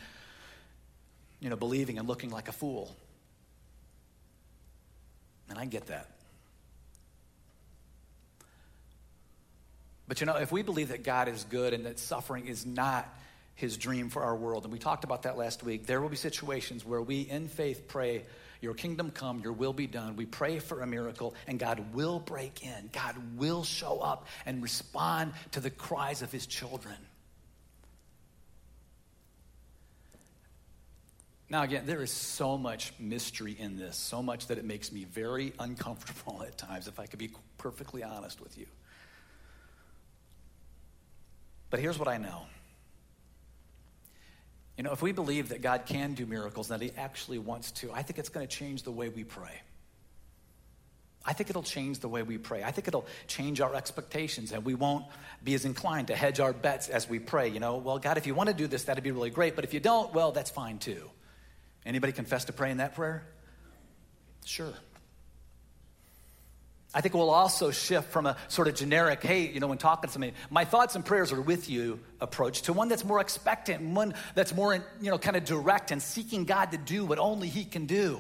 you 1.39 1.49
know, 1.49 1.55
believing 1.55 1.97
and 1.97 2.07
looking 2.07 2.29
like 2.29 2.47
a 2.47 2.51
fool. 2.51 2.95
And 5.49 5.57
I 5.57 5.65
get 5.65 5.87
that. 5.87 6.07
But 10.07 10.21
you 10.21 10.27
know, 10.27 10.35
if 10.35 10.51
we 10.51 10.61
believe 10.61 10.89
that 10.89 11.03
God 11.03 11.27
is 11.27 11.43
good 11.45 11.73
and 11.73 11.85
that 11.85 11.99
suffering 11.99 12.47
is 12.47 12.65
not 12.65 13.07
his 13.55 13.75
dream 13.75 14.09
for 14.09 14.21
our 14.21 14.35
world. 14.35 14.63
And 14.63 14.71
we 14.71 14.77
talked 14.77 15.03
about 15.03 15.23
that 15.23 15.35
last 15.35 15.63
week. 15.63 15.87
There 15.87 15.99
will 15.99 16.09
be 16.09 16.15
situations 16.15 16.85
where 16.85 17.01
we, 17.01 17.21
in 17.21 17.47
faith, 17.47 17.87
pray, 17.87 18.21
Your 18.61 18.73
kingdom 18.73 19.11
come, 19.11 19.39
your 19.39 19.53
will 19.53 19.73
be 19.73 19.87
done. 19.87 20.15
We 20.15 20.25
pray 20.25 20.59
for 20.59 20.81
a 20.81 20.87
miracle, 20.87 21.35
and 21.47 21.59
God 21.59 21.93
will 21.93 22.19
break 22.19 22.63
in. 22.63 22.89
God 22.91 23.15
will 23.37 23.63
show 23.63 23.99
up 23.99 24.27
and 24.45 24.63
respond 24.63 25.33
to 25.51 25.59
the 25.59 25.69
cries 25.69 26.21
of 26.21 26.31
his 26.31 26.47
children. 26.47 26.95
Now, 31.49 31.63
again, 31.63 31.85
there 31.85 32.01
is 32.01 32.11
so 32.11 32.57
much 32.57 32.91
mystery 32.99 33.55
in 33.57 33.77
this, 33.77 33.95
so 33.95 34.21
much 34.21 34.47
that 34.47 34.57
it 34.57 34.65
makes 34.65 34.91
me 34.91 35.05
very 35.05 35.53
uncomfortable 35.59 36.43
at 36.47 36.57
times, 36.57 36.87
if 36.87 36.99
I 36.99 37.05
could 37.05 37.19
be 37.19 37.31
perfectly 37.57 38.03
honest 38.03 38.41
with 38.41 38.57
you. 38.57 38.65
But 41.69 41.79
here's 41.79 41.99
what 41.99 42.07
I 42.07 42.17
know 42.17 42.43
you 44.77 44.83
know, 44.83 44.91
if 44.91 45.01
we 45.01 45.11
believe 45.11 45.49
that 45.49 45.61
God 45.61 45.85
can 45.85 46.13
do 46.13 46.25
miracles, 46.25 46.67
that 46.67 46.81
He 46.81 46.91
actually 46.95 47.39
wants 47.39 47.71
to, 47.73 47.91
I 47.91 48.03
think 48.03 48.19
it's 48.19 48.29
going 48.29 48.47
to 48.47 48.55
change 48.55 48.83
the 48.83 48.91
way 48.91 49.09
we 49.09 49.23
pray. 49.23 49.61
I 51.27 51.33
think 51.33 51.49
it'll 51.49 51.63
change 51.63 51.99
the 51.99 52.07
way 52.07 52.23
we 52.23 52.37
pray. 52.37 52.63
I 52.63 52.71
think 52.71 52.87
it'll 52.87 53.05
change 53.27 53.59
our 53.59 53.75
expectations 53.75 54.53
and 54.53 54.63
we 54.63 54.75
won't 54.75 55.03
be 55.43 55.55
as 55.55 55.65
inclined 55.65 56.07
to 56.07 56.15
hedge 56.15 56.39
our 56.39 56.53
bets 56.53 56.87
as 56.87 57.09
we 57.09 57.19
pray. 57.19 57.49
You 57.49 57.59
know, 57.59 57.75
well, 57.75 57.99
God, 57.99 58.17
if 58.17 58.25
you 58.25 58.33
want 58.33 58.47
to 58.47 58.55
do 58.55 58.65
this, 58.65 58.85
that'd 58.85 59.03
be 59.03 59.11
really 59.11 59.29
great. 59.29 59.53
But 59.53 59.65
if 59.65 59.73
you 59.73 59.81
don't, 59.81 60.13
well, 60.13 60.31
that's 60.31 60.49
fine 60.49 60.77
too. 60.77 61.09
Anybody 61.85 62.13
confess 62.13 62.45
to 62.45 62.53
praying 62.53 62.77
that 62.77 62.95
prayer? 62.95 63.27
Sure. 64.45 64.73
I 66.97 67.01
think 67.01 67.13
we'll 67.13 67.29
also 67.29 67.69
shift 67.69 68.10
from 68.10 68.25
a 68.25 68.36
sort 68.47 68.67
of 68.67 68.73
generic, 68.73 69.21
hey, 69.21 69.51
you 69.51 69.60
know, 69.60 69.67
when 69.67 69.77
talking 69.77 70.07
to 70.07 70.12
somebody, 70.12 70.33
my 70.49 70.65
thoughts 70.65 70.95
and 70.95 71.05
prayers 71.05 71.31
are 71.31 71.39
with 71.39 71.69
you 71.69 71.99
approach 72.19 72.63
to 72.63 72.73
one 72.73 72.89
that's 72.89 73.05
more 73.05 73.21
expectant, 73.21 73.83
one 73.83 74.15
that's 74.33 74.51
more, 74.55 74.73
you 74.73 75.12
know, 75.12 75.19
kind 75.19 75.38
of 75.38 75.45
direct 75.45 75.91
and 75.91 76.01
seeking 76.01 76.43
God 76.45 76.71
to 76.71 76.79
do 76.79 77.05
what 77.05 77.19
only 77.19 77.49
He 77.49 77.65
can 77.65 77.86
do. 77.86 78.19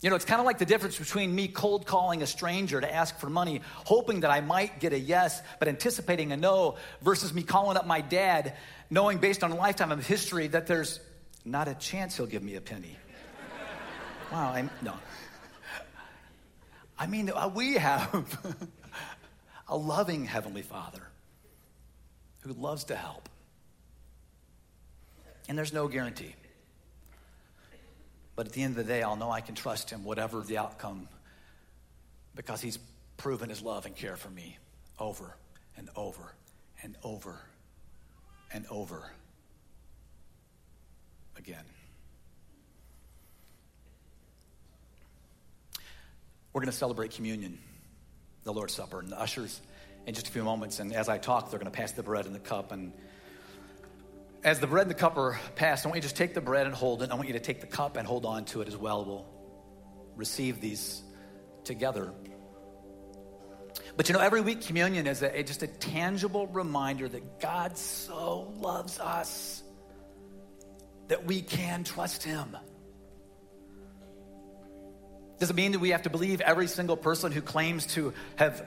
You 0.00 0.08
know, 0.08 0.16
it's 0.16 0.24
kind 0.24 0.40
of 0.40 0.46
like 0.46 0.56
the 0.56 0.64
difference 0.64 0.98
between 0.98 1.34
me 1.34 1.46
cold 1.46 1.84
calling 1.84 2.22
a 2.22 2.26
stranger 2.26 2.80
to 2.80 2.90
ask 2.90 3.18
for 3.18 3.28
money, 3.28 3.60
hoping 3.84 4.20
that 4.20 4.30
I 4.30 4.40
might 4.40 4.80
get 4.80 4.94
a 4.94 4.98
yes, 4.98 5.42
but 5.58 5.68
anticipating 5.68 6.32
a 6.32 6.38
no, 6.38 6.76
versus 7.02 7.34
me 7.34 7.42
calling 7.42 7.76
up 7.76 7.86
my 7.86 8.00
dad, 8.00 8.54
knowing 8.88 9.18
based 9.18 9.44
on 9.44 9.52
a 9.52 9.56
lifetime 9.56 9.92
of 9.92 10.06
history 10.06 10.46
that 10.46 10.66
there's 10.66 11.00
not 11.44 11.68
a 11.68 11.74
chance 11.74 12.16
he'll 12.16 12.24
give 12.24 12.42
me 12.42 12.54
a 12.54 12.62
penny. 12.62 12.96
wow, 14.32 14.52
I'm, 14.54 14.70
no. 14.80 14.94
I 16.98 17.06
mean, 17.06 17.30
uh, 17.30 17.50
we 17.54 17.74
have 17.74 18.38
a 19.68 19.76
loving 19.76 20.24
Heavenly 20.24 20.62
Father 20.62 21.02
who 22.40 22.52
loves 22.52 22.84
to 22.84 22.96
help. 22.96 23.28
And 25.48 25.56
there's 25.56 25.72
no 25.72 25.88
guarantee. 25.88 26.34
But 28.34 28.46
at 28.46 28.52
the 28.52 28.62
end 28.62 28.76
of 28.76 28.86
the 28.86 28.92
day, 28.92 29.02
I'll 29.02 29.16
know 29.16 29.30
I 29.30 29.40
can 29.40 29.54
trust 29.54 29.90
Him, 29.90 30.04
whatever 30.04 30.40
the 30.40 30.58
outcome, 30.58 31.08
because 32.34 32.60
He's 32.60 32.78
proven 33.16 33.48
His 33.48 33.62
love 33.62 33.86
and 33.86 33.94
care 33.94 34.16
for 34.16 34.30
me 34.30 34.58
over 34.98 35.36
and 35.76 35.88
over 35.96 36.34
and 36.82 36.96
over 37.02 37.40
and 38.52 38.66
over 38.70 39.10
again. 41.36 41.64
We're 46.56 46.62
going 46.62 46.72
to 46.72 46.78
celebrate 46.78 47.10
communion, 47.10 47.58
the 48.44 48.52
Lord's 48.54 48.72
Supper, 48.72 49.00
and 49.00 49.12
the 49.12 49.20
ushers 49.20 49.60
in 50.06 50.14
just 50.14 50.26
a 50.26 50.30
few 50.30 50.42
moments. 50.42 50.80
And 50.80 50.90
as 50.94 51.06
I 51.06 51.18
talk, 51.18 51.50
they're 51.50 51.58
going 51.58 51.70
to 51.70 51.78
pass 51.78 51.92
the 51.92 52.02
bread 52.02 52.24
and 52.24 52.34
the 52.34 52.38
cup. 52.38 52.72
And 52.72 52.94
as 54.42 54.58
the 54.58 54.66
bread 54.66 54.86
and 54.86 54.90
the 54.90 54.98
cup 54.98 55.18
are 55.18 55.38
passed, 55.54 55.84
I 55.84 55.90
want 55.90 55.96
you 55.96 56.00
to 56.00 56.08
just 56.08 56.16
take 56.16 56.32
the 56.32 56.40
bread 56.40 56.64
and 56.64 56.74
hold 56.74 57.02
it. 57.02 57.10
I 57.10 57.14
want 57.14 57.26
you 57.26 57.34
to 57.34 57.40
take 57.40 57.60
the 57.60 57.66
cup 57.66 57.98
and 57.98 58.08
hold 58.08 58.24
on 58.24 58.46
to 58.46 58.62
it 58.62 58.68
as 58.68 58.76
well. 58.78 59.04
We'll 59.04 59.26
receive 60.16 60.62
these 60.62 61.02
together. 61.64 62.10
But 63.98 64.08
you 64.08 64.14
know, 64.14 64.20
every 64.20 64.40
week 64.40 64.62
communion 64.62 65.06
is 65.06 65.20
a, 65.20 65.42
just 65.42 65.62
a 65.62 65.66
tangible 65.66 66.46
reminder 66.46 67.06
that 67.06 67.38
God 67.38 67.76
so 67.76 68.50
loves 68.56 68.98
us 68.98 69.62
that 71.08 71.26
we 71.26 71.42
can 71.42 71.84
trust 71.84 72.22
Him. 72.22 72.56
Does 75.38 75.50
it 75.50 75.56
mean 75.56 75.72
that 75.72 75.80
we 75.80 75.90
have 75.90 76.02
to 76.02 76.10
believe 76.10 76.40
every 76.40 76.66
single 76.66 76.96
person 76.96 77.32
who 77.32 77.42
claims 77.42 77.86
to 77.88 78.14
have 78.36 78.64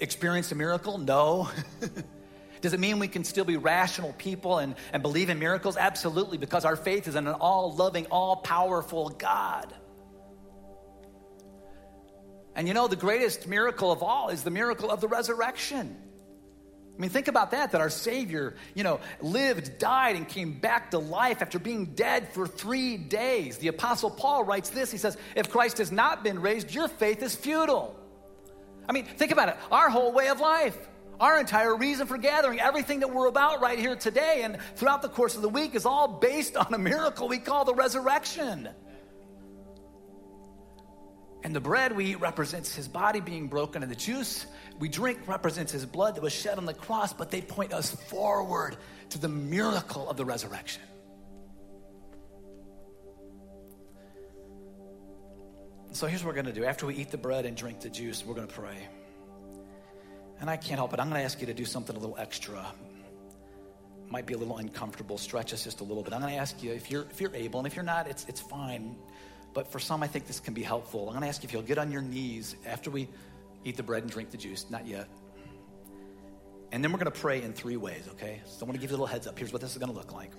experienced 0.00 0.50
a 0.52 0.54
miracle? 0.54 0.98
No. 0.98 1.48
Does 2.60 2.72
it 2.72 2.80
mean 2.80 2.98
we 2.98 3.06
can 3.06 3.22
still 3.22 3.44
be 3.44 3.56
rational 3.56 4.12
people 4.18 4.58
and, 4.58 4.74
and 4.92 5.02
believe 5.02 5.30
in 5.30 5.38
miracles? 5.38 5.76
Absolutely, 5.76 6.38
because 6.38 6.64
our 6.64 6.74
faith 6.74 7.06
is 7.06 7.14
in 7.14 7.26
an 7.26 7.34
all 7.34 7.72
loving, 7.74 8.06
all 8.06 8.36
powerful 8.36 9.10
God. 9.10 9.72
And 12.56 12.66
you 12.66 12.74
know, 12.74 12.88
the 12.88 12.96
greatest 12.96 13.46
miracle 13.46 13.92
of 13.92 14.02
all 14.02 14.30
is 14.30 14.42
the 14.42 14.50
miracle 14.50 14.90
of 14.90 15.00
the 15.00 15.06
resurrection. 15.06 15.96
I 16.98 17.00
mean, 17.00 17.10
think 17.10 17.28
about 17.28 17.52
that, 17.52 17.70
that 17.72 17.80
our 17.80 17.90
Savior, 17.90 18.56
you 18.74 18.82
know, 18.82 18.98
lived, 19.20 19.78
died, 19.78 20.16
and 20.16 20.28
came 20.28 20.58
back 20.58 20.90
to 20.90 20.98
life 20.98 21.42
after 21.42 21.60
being 21.60 21.86
dead 21.94 22.32
for 22.32 22.44
three 22.44 22.96
days. 22.96 23.58
The 23.58 23.68
Apostle 23.68 24.10
Paul 24.10 24.42
writes 24.42 24.70
this 24.70 24.90
He 24.90 24.98
says, 24.98 25.16
If 25.36 25.48
Christ 25.48 25.78
has 25.78 25.92
not 25.92 26.24
been 26.24 26.40
raised, 26.40 26.74
your 26.74 26.88
faith 26.88 27.22
is 27.22 27.36
futile. 27.36 27.94
I 28.88 28.92
mean, 28.92 29.04
think 29.04 29.30
about 29.30 29.48
it. 29.48 29.56
Our 29.70 29.90
whole 29.90 30.12
way 30.12 30.26
of 30.26 30.40
life, 30.40 30.76
our 31.20 31.38
entire 31.38 31.76
reason 31.76 32.08
for 32.08 32.18
gathering, 32.18 32.58
everything 32.58 33.00
that 33.00 33.14
we're 33.14 33.28
about 33.28 33.60
right 33.60 33.78
here 33.78 33.94
today 33.94 34.40
and 34.42 34.58
throughout 34.74 35.02
the 35.02 35.08
course 35.08 35.36
of 35.36 35.42
the 35.42 35.48
week 35.48 35.76
is 35.76 35.86
all 35.86 36.08
based 36.08 36.56
on 36.56 36.74
a 36.74 36.78
miracle 36.78 37.28
we 37.28 37.38
call 37.38 37.64
the 37.64 37.74
resurrection. 37.74 38.68
And 41.44 41.54
the 41.54 41.60
bread 41.60 41.96
we 41.96 42.06
eat 42.06 42.20
represents 42.20 42.74
his 42.74 42.88
body 42.88 43.20
being 43.20 43.46
broken, 43.46 43.82
and 43.82 43.90
the 43.90 43.96
juice 43.96 44.46
we 44.78 44.88
drink 44.88 45.20
represents 45.26 45.70
his 45.72 45.86
blood 45.86 46.16
that 46.16 46.22
was 46.22 46.32
shed 46.32 46.58
on 46.58 46.66
the 46.66 46.74
cross, 46.74 47.12
but 47.12 47.30
they 47.30 47.40
point 47.40 47.72
us 47.72 47.90
forward 47.90 48.76
to 49.10 49.18
the 49.18 49.28
miracle 49.28 50.08
of 50.08 50.16
the 50.16 50.24
resurrection. 50.24 50.82
So 55.92 56.06
here's 56.06 56.22
what 56.22 56.28
we're 56.28 56.42
going 56.42 56.54
to 56.54 56.60
do. 56.60 56.64
After 56.64 56.86
we 56.86 56.94
eat 56.94 57.10
the 57.10 57.18
bread 57.18 57.46
and 57.46 57.56
drink 57.56 57.80
the 57.80 57.88
juice, 57.88 58.24
we're 58.24 58.34
going 58.34 58.46
to 58.46 58.54
pray. 58.54 58.86
And 60.40 60.48
I 60.48 60.56
can't 60.56 60.78
help 60.78 60.92
it. 60.92 61.00
I'm 61.00 61.08
going 61.08 61.20
to 61.20 61.24
ask 61.24 61.40
you 61.40 61.46
to 61.46 61.54
do 61.54 61.64
something 61.64 61.96
a 61.96 61.98
little 61.98 62.16
extra. 62.18 62.64
Might 64.08 64.26
be 64.26 64.34
a 64.34 64.38
little 64.38 64.58
uncomfortable. 64.58 65.18
Stretch 65.18 65.52
us 65.52 65.64
just 65.64 65.80
a 65.80 65.84
little 65.84 66.02
bit. 66.02 66.12
I'm 66.12 66.20
going 66.20 66.34
to 66.34 66.38
ask 66.38 66.62
you 66.62 66.72
if 66.72 66.90
you're 66.90 67.06
if 67.10 67.20
you're 67.20 67.34
able, 67.34 67.58
and 67.60 67.66
if 67.66 67.74
you're 67.74 67.84
not, 67.84 68.06
it's 68.06 68.24
it's 68.28 68.40
fine. 68.40 68.96
But 69.54 69.72
for 69.72 69.78
some, 69.78 70.02
I 70.02 70.06
think 70.06 70.26
this 70.26 70.40
can 70.40 70.54
be 70.54 70.62
helpful. 70.62 71.08
I'm 71.08 71.14
going 71.14 71.22
to 71.22 71.28
ask 71.28 71.42
you 71.42 71.48
if 71.48 71.52
you'll 71.52 71.62
get 71.62 71.78
on 71.78 71.90
your 71.90 72.02
knees 72.02 72.54
after 72.66 72.90
we 72.90 73.08
eat 73.64 73.76
the 73.76 73.82
bread 73.82 74.02
and 74.02 74.12
drink 74.12 74.30
the 74.30 74.36
juice. 74.36 74.66
Not 74.70 74.86
yet. 74.86 75.08
And 76.70 76.84
then 76.84 76.92
we're 76.92 76.98
going 76.98 77.10
to 77.10 77.18
pray 77.18 77.42
in 77.42 77.54
three 77.54 77.76
ways, 77.76 78.06
okay? 78.12 78.42
So 78.44 78.64
I 78.64 78.64
want 78.66 78.74
to 78.74 78.80
give 78.80 78.90
you 78.90 78.96
a 78.96 78.98
little 78.98 79.06
heads 79.06 79.26
up. 79.26 79.38
Here's 79.38 79.52
what 79.52 79.62
this 79.62 79.72
is 79.72 79.78
going 79.78 79.90
to 79.90 79.96
look 79.96 80.12
like 80.12 80.32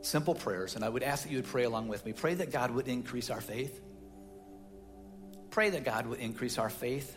simple 0.00 0.34
prayers. 0.34 0.76
And 0.76 0.84
I 0.84 0.88
would 0.88 1.02
ask 1.02 1.24
that 1.24 1.30
you 1.30 1.38
would 1.38 1.46
pray 1.46 1.64
along 1.64 1.88
with 1.88 2.04
me. 2.04 2.12
Pray 2.12 2.34
that 2.34 2.52
God 2.52 2.70
would 2.70 2.88
increase 2.88 3.30
our 3.30 3.40
faith. 3.40 3.80
Pray 5.50 5.70
that 5.70 5.84
God 5.84 6.06
would 6.06 6.20
increase 6.20 6.58
our 6.58 6.70
faith, 6.70 7.16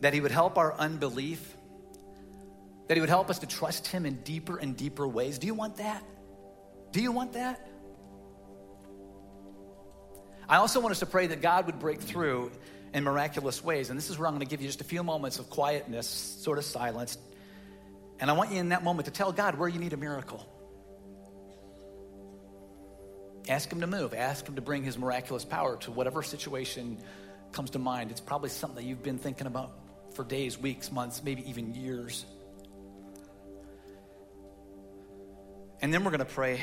that 0.00 0.14
He 0.14 0.20
would 0.20 0.30
help 0.30 0.58
our 0.58 0.74
unbelief, 0.74 1.56
that 2.88 2.96
He 2.96 3.00
would 3.00 3.10
help 3.10 3.30
us 3.30 3.40
to 3.40 3.46
trust 3.46 3.86
Him 3.86 4.06
in 4.06 4.16
deeper 4.22 4.56
and 4.56 4.76
deeper 4.76 5.06
ways. 5.06 5.38
Do 5.38 5.46
you 5.46 5.54
want 5.54 5.76
that? 5.76 6.02
Do 6.90 7.02
you 7.02 7.12
want 7.12 7.34
that? 7.34 7.68
I 10.48 10.56
also 10.56 10.80
want 10.80 10.92
us 10.92 11.00
to 11.00 11.06
pray 11.06 11.26
that 11.26 11.42
God 11.42 11.66
would 11.66 11.78
break 11.78 12.00
through 12.00 12.50
in 12.94 13.04
miraculous 13.04 13.62
ways. 13.62 13.90
And 13.90 13.98
this 13.98 14.08
is 14.08 14.18
where 14.18 14.26
I'm 14.26 14.34
going 14.34 14.46
to 14.46 14.50
give 14.50 14.62
you 14.62 14.68
just 14.68 14.80
a 14.80 14.84
few 14.84 15.02
moments 15.02 15.38
of 15.38 15.50
quietness, 15.50 16.06
sort 16.06 16.58
of 16.58 16.64
silence. 16.64 17.18
And 18.18 18.30
I 18.30 18.32
want 18.32 18.52
you 18.52 18.58
in 18.58 18.70
that 18.70 18.82
moment 18.82 19.06
to 19.06 19.12
tell 19.12 19.30
God 19.30 19.58
where 19.58 19.68
you 19.68 19.78
need 19.78 19.92
a 19.92 19.98
miracle. 19.98 20.46
Ask 23.48 23.70
Him 23.70 23.80
to 23.82 23.86
move. 23.86 24.14
Ask 24.14 24.48
Him 24.48 24.56
to 24.56 24.62
bring 24.62 24.84
His 24.84 24.98
miraculous 24.98 25.44
power 25.44 25.76
to 25.78 25.90
whatever 25.90 26.22
situation 26.22 26.98
comes 27.52 27.70
to 27.70 27.78
mind. 27.78 28.10
It's 28.10 28.20
probably 28.20 28.50
something 28.50 28.76
that 28.76 28.88
you've 28.88 29.02
been 29.02 29.18
thinking 29.18 29.46
about 29.46 29.72
for 30.14 30.24
days, 30.24 30.58
weeks, 30.58 30.90
months, 30.90 31.22
maybe 31.22 31.48
even 31.48 31.74
years. 31.74 32.24
And 35.80 35.92
then 35.92 36.04
we're 36.04 36.10
going 36.10 36.18
to 36.18 36.24
pray 36.24 36.60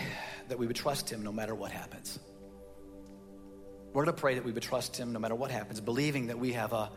that 0.49 0.59
we 0.59 0.67
would 0.67 0.75
trust 0.75 1.11
Him 1.11 1.23
no 1.23 1.31
matter 1.31 1.55
what 1.55 1.71
happens. 1.71 2.19
We're 3.95 4.03
going 4.03 4.13
to 4.13 4.19
pray 4.19 4.35
that 4.35 4.43
we 4.43 4.51
would 4.51 4.61
trust 4.61 4.97
Him 4.97 5.13
no 5.13 5.19
matter 5.19 5.35
what 5.35 5.51
happens, 5.51 5.79
believing 5.79 6.27
that 6.27 6.37
we 6.37 6.51
have 6.51 6.73
a, 6.73 6.91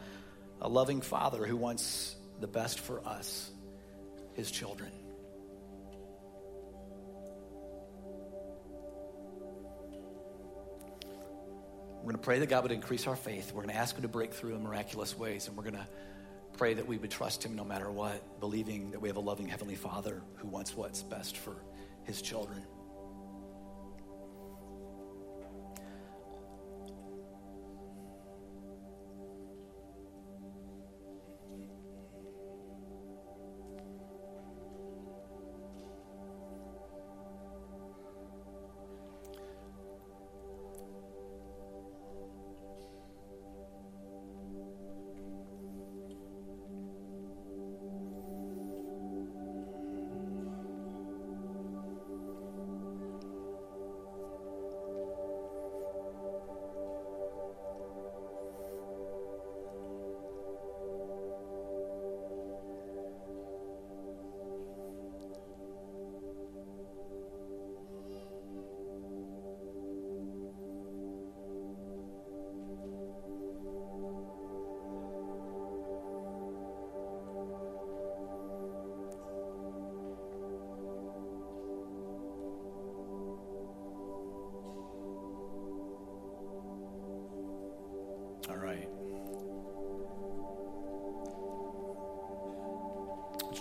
a 0.61 0.69
loving 0.69 1.01
Father 1.01 1.47
who 1.47 1.57
wants 1.57 2.17
the 2.41 2.49
best 2.49 2.81
for 2.81 3.07
us, 3.07 3.49
His 4.35 4.51
children. 4.51 4.91
We're 11.99 12.03
going 12.03 12.17
to 12.17 12.19
pray 12.19 12.41
that 12.41 12.49
God 12.49 12.65
would 12.65 12.73
increase 12.73 13.07
our 13.07 13.15
faith. 13.15 13.53
We're 13.55 13.63
going 13.63 13.75
to 13.75 13.81
ask 13.81 13.95
Him 13.95 14.03
to 14.03 14.09
break 14.09 14.35
through 14.35 14.57
in 14.57 14.65
miraculous 14.65 15.17
ways, 15.17 15.47
and 15.47 15.57
we're 15.57 15.63
going 15.63 15.77
to 15.77 15.87
pray 16.57 16.75
that 16.75 16.89
we 16.89 16.99
would 16.99 17.13
trust 17.13 17.45
Him 17.45 17.55
no 17.55 17.65
matter 17.65 17.89
what, 17.93 18.41
believing 18.41 18.91
that 18.91 19.01
we 19.01 19.09
have 19.09 19.19
a 19.19 19.21
loving 19.21 19.47
Heavenly 19.47 19.77
Father 19.77 20.21
who 20.39 20.49
wants 20.49 20.75
what's 20.75 21.05
best 21.05 21.37
for 21.37 21.55
His 22.03 22.21
children. 22.21 22.61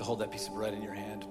Hold 0.08 0.20
that 0.20 0.32
piece 0.32 0.48
of 0.48 0.54
bread 0.54 0.74
in 0.74 0.82
your 0.82 0.94
hand. 0.94 1.26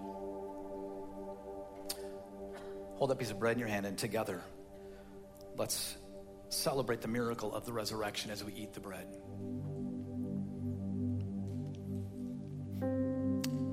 Hold 2.97 3.09
that 3.11 3.19
piece 3.19 3.31
of 3.31 3.41
bread 3.41 3.55
in 3.55 3.59
your 3.59 3.69
hand, 3.69 3.87
and 3.87 3.97
together, 3.97 4.43
let's 5.57 5.97
celebrate 6.51 7.01
the 7.01 7.09
miracle 7.09 7.55
of 7.55 7.65
the 7.65 7.73
resurrection 7.73 8.31
as 8.31 8.45
we 8.45 8.53
eat 8.53 8.75
the 8.75 8.81
bread. 8.81 9.07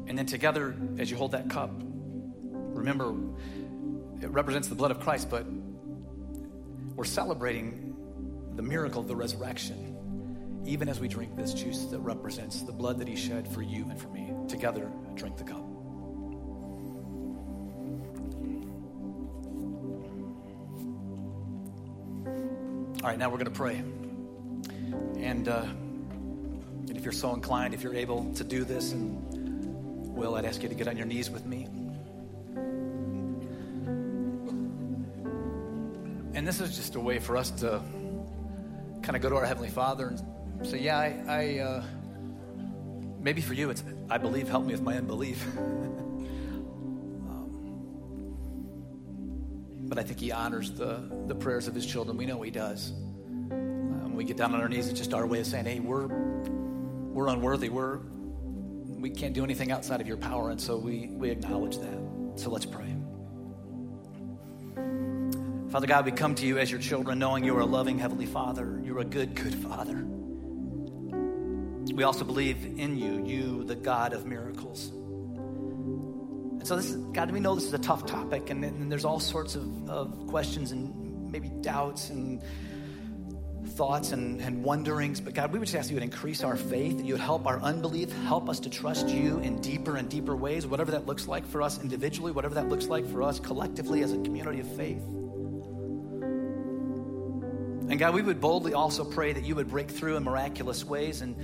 And 0.08 0.18
then, 0.18 0.26
together, 0.26 0.74
as 0.98 1.12
you 1.12 1.18
hold 1.18 1.34
that 1.34 1.50
cup, 1.50 1.72
remember 1.82 3.13
it 4.22 4.30
represents 4.30 4.70
the 4.70 4.76
blood 4.76 4.92
of 4.92 5.02
Christ, 5.02 5.30
but 5.30 5.46
we're 6.96 7.04
celebrating 7.04 7.94
the 8.56 8.63
miracle 8.63 9.02
of 9.02 9.10
the 9.10 9.16
resurrection 9.18 9.89
even 10.66 10.88
as 10.88 10.98
we 11.02 11.10
drink 11.10 11.36
this 11.36 11.54
juice 11.54 11.86
that 11.86 12.00
represents 12.00 12.62
the 12.62 12.72
blood 12.72 13.00
that 13.00 13.08
he 13.08 13.18
shed 13.18 13.46
for 13.50 13.62
you 13.62 13.84
and 13.89 14.00
for 14.00 14.08
me. 14.08 14.23
Together, 14.48 14.90
drink 15.16 15.38
the 15.38 15.44
cup. 15.44 15.64
All 23.04 23.10
right, 23.10 23.20
now 23.20 23.30
we're 23.30 23.38
going 23.38 23.46
to 23.46 23.52
pray. 23.52 23.84
And, 25.18 25.48
uh, 25.50 25.66
and 25.66 26.98
if 26.98 27.04
you're 27.04 27.12
so 27.12 27.34
inclined, 27.34 27.74
if 27.74 27.84
you're 27.84 27.96
able 27.96 28.32
to 28.36 28.44
do 28.46 28.64
this, 28.64 28.94
and 28.94 29.22
Will, 30.16 30.36
I'd 30.36 30.46
ask 30.46 30.64
you 30.64 30.70
to 30.70 30.76
get 30.76 30.88
on 30.88 30.96
your 30.96 31.06
knees 31.06 31.30
with 31.30 31.46
me. 31.46 31.68
And 36.34 36.48
this 36.48 36.62
is 36.62 36.76
just 36.76 36.96
a 36.96 37.00
way 37.00 37.20
for 37.20 37.36
us 37.36 37.52
to 37.52 37.82
kind 39.02 39.16
of 39.16 39.22
go 39.22 39.30
to 39.30 39.36
our 39.36 39.46
Heavenly 39.46 39.70
Father 39.70 40.08
and 40.08 40.68
say, 40.68 40.80
Yeah, 40.80 40.98
I, 40.98 41.24
I 41.28 41.60
uh, 41.60 41.84
maybe 43.20 43.42
for 43.42 43.54
you, 43.54 43.70
it's, 43.70 43.84
I 44.10 44.18
believe, 44.18 44.48
help 44.48 44.66
me 44.66 44.74
with 44.74 44.82
my 44.82 44.98
unbelief. 44.98 45.46
Um, 47.26 47.50
but 49.88 49.98
I 49.98 50.04
think 50.04 50.20
he 50.20 50.32
honors 50.32 50.72
the, 50.72 51.10
the 51.28 51.36
prayers 51.36 51.68
of 51.68 51.76
his 51.76 51.86
children. 51.86 52.18
We 52.18 52.26
know 52.26 52.42
he 52.42 52.52
does. 52.52 52.92
When 52.94 54.16
we 54.16 54.24
get 54.26 54.38
down 54.38 54.54
on 54.54 54.62
our 54.62 54.70
knees, 54.70 54.88
it's 54.88 55.00
just 55.00 55.13
our 55.13 55.26
way 55.26 55.39
of 55.39 55.48
saying, 55.48 55.66
hey, 55.66 55.80
we're, 55.80 56.06
we're 56.06 57.28
unworthy. 57.28 57.70
We're, 57.70 58.00
we 58.86 59.10
can't 59.10 59.34
do 59.34 59.44
anything 59.44 59.72
outside 59.72 60.02
of 60.02 60.08
your 60.08 60.18
power. 60.18 60.52
And 60.52 60.62
so 60.62 60.78
we, 60.78 61.08
we 61.08 61.32
acknowledge 61.32 61.80
that. 61.80 62.00
So 62.36 62.52
let's 62.52 62.66
pray. 62.66 62.96
Father 65.72 65.88
God, 65.88 66.06
we 66.06 66.12
come 66.12 66.36
to 66.36 66.46
you 66.46 66.60
as 66.60 66.70
your 66.70 66.80
children, 66.80 67.18
knowing 67.18 67.44
you 67.44 67.58
are 67.58 67.62
a 67.62 67.66
loving 67.66 67.98
Heavenly 67.98 68.28
Father. 68.28 68.80
You're 68.84 69.00
a 69.00 69.06
good, 69.06 69.34
good 69.34 69.56
Father. 69.56 70.06
We 71.94 72.04
also 72.04 72.26
believe 72.26 72.66
in 72.80 72.98
you, 72.98 73.24
you, 73.24 73.64
the 73.66 73.76
God 73.76 74.14
of 74.14 74.26
miracles. 74.26 74.90
And 74.90 76.68
so 76.68 76.76
this 76.76 76.90
is, 76.90 76.96
God, 77.14 77.30
we 77.30 77.40
know 77.40 77.54
this 77.54 77.66
is 77.66 77.74
a 77.74 77.78
tough 77.78 78.08
topic, 78.08 78.50
and, 78.50 78.66
and 78.66 78.92
there's 78.92 79.06
all 79.06 79.20
sorts 79.20 79.54
of, 79.54 79.88
of 79.88 80.26
questions 80.26 80.72
and 80.72 81.32
maybe 81.32 81.50
doubts 81.62 82.10
and 82.10 82.42
thoughts 83.68 84.12
and, 84.12 84.42
and 84.42 84.64
wonderings. 84.64 85.22
But 85.22 85.36
God, 85.36 85.52
we 85.52 85.60
would 85.60 85.66
just 85.66 85.76
ask 85.76 85.92
you 85.92 85.96
would 85.98 86.04
increase 86.04 86.44
our 86.44 86.56
faith, 86.56 86.98
that 86.98 87.06
you 87.06 87.14
would 87.14 87.22
help 87.22 87.46
our 87.46 87.60
unbelief, 87.60 88.12
help 88.24 88.50
us 88.50 88.60
to 88.62 88.72
trust 88.72 89.10
you 89.10 89.38
in 89.40 89.62
deeper 89.62 89.96
and 89.96 90.10
deeper 90.10 90.36
ways, 90.36 90.66
whatever 90.66 90.92
that 90.92 91.06
looks 91.06 91.28
like 91.28 91.46
for 91.46 91.62
us 91.62 91.80
individually, 91.80 92.32
whatever 92.32 92.56
that 92.56 92.70
looks 92.70 92.88
like 92.88 93.08
for 93.12 93.22
us 93.22 93.40
collectively 93.40 94.02
as 94.02 94.14
a 94.14 94.18
community 94.18 94.62
of 94.62 94.76
faith. 94.76 95.04
And 97.88 98.00
God, 98.00 98.16
we 98.16 98.24
would 98.24 98.42
boldly 98.42 98.74
also 98.74 99.06
pray 99.06 99.34
that 99.34 99.44
you 99.44 99.54
would 99.56 99.70
break 99.70 99.92
through 99.92 100.18
in 100.18 100.24
miraculous 100.24 100.84
ways 100.84 101.22
and 101.22 101.36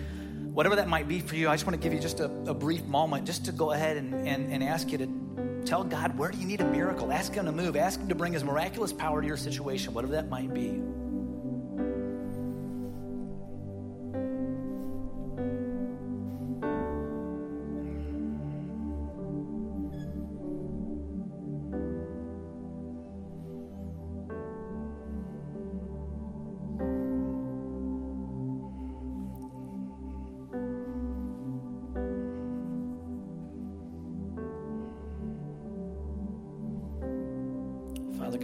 whatever 0.59 0.75
that 0.75 0.89
might 0.89 1.07
be 1.07 1.21
for 1.21 1.37
you, 1.37 1.47
I 1.47 1.53
just 1.53 1.65
want 1.65 1.81
to 1.81 1.81
give 1.81 1.93
you 1.93 2.01
just 2.01 2.19
a, 2.19 2.25
a 2.25 2.53
brief 2.53 2.83
moment 2.83 3.25
just 3.25 3.45
to 3.45 3.53
go 3.53 3.71
ahead 3.71 3.95
and, 3.95 4.13
and, 4.27 4.51
and 4.51 4.61
ask 4.61 4.91
you 4.91 4.97
to 4.97 5.61
tell 5.63 5.85
God, 5.85 6.17
where 6.17 6.29
do 6.31 6.37
you 6.37 6.45
need 6.45 6.59
a 6.59 6.69
miracle? 6.69 7.13
Ask 7.13 7.33
Him 7.33 7.45
to 7.45 7.53
move. 7.53 7.77
Ask 7.77 8.01
Him 8.01 8.09
to 8.09 8.15
bring 8.15 8.33
His 8.33 8.43
miraculous 8.43 8.91
power 8.91 9.21
to 9.21 9.25
your 9.25 9.37
situation, 9.37 9.93
whatever 9.93 10.11
that 10.11 10.27
might 10.27 10.53
be. 10.53 10.81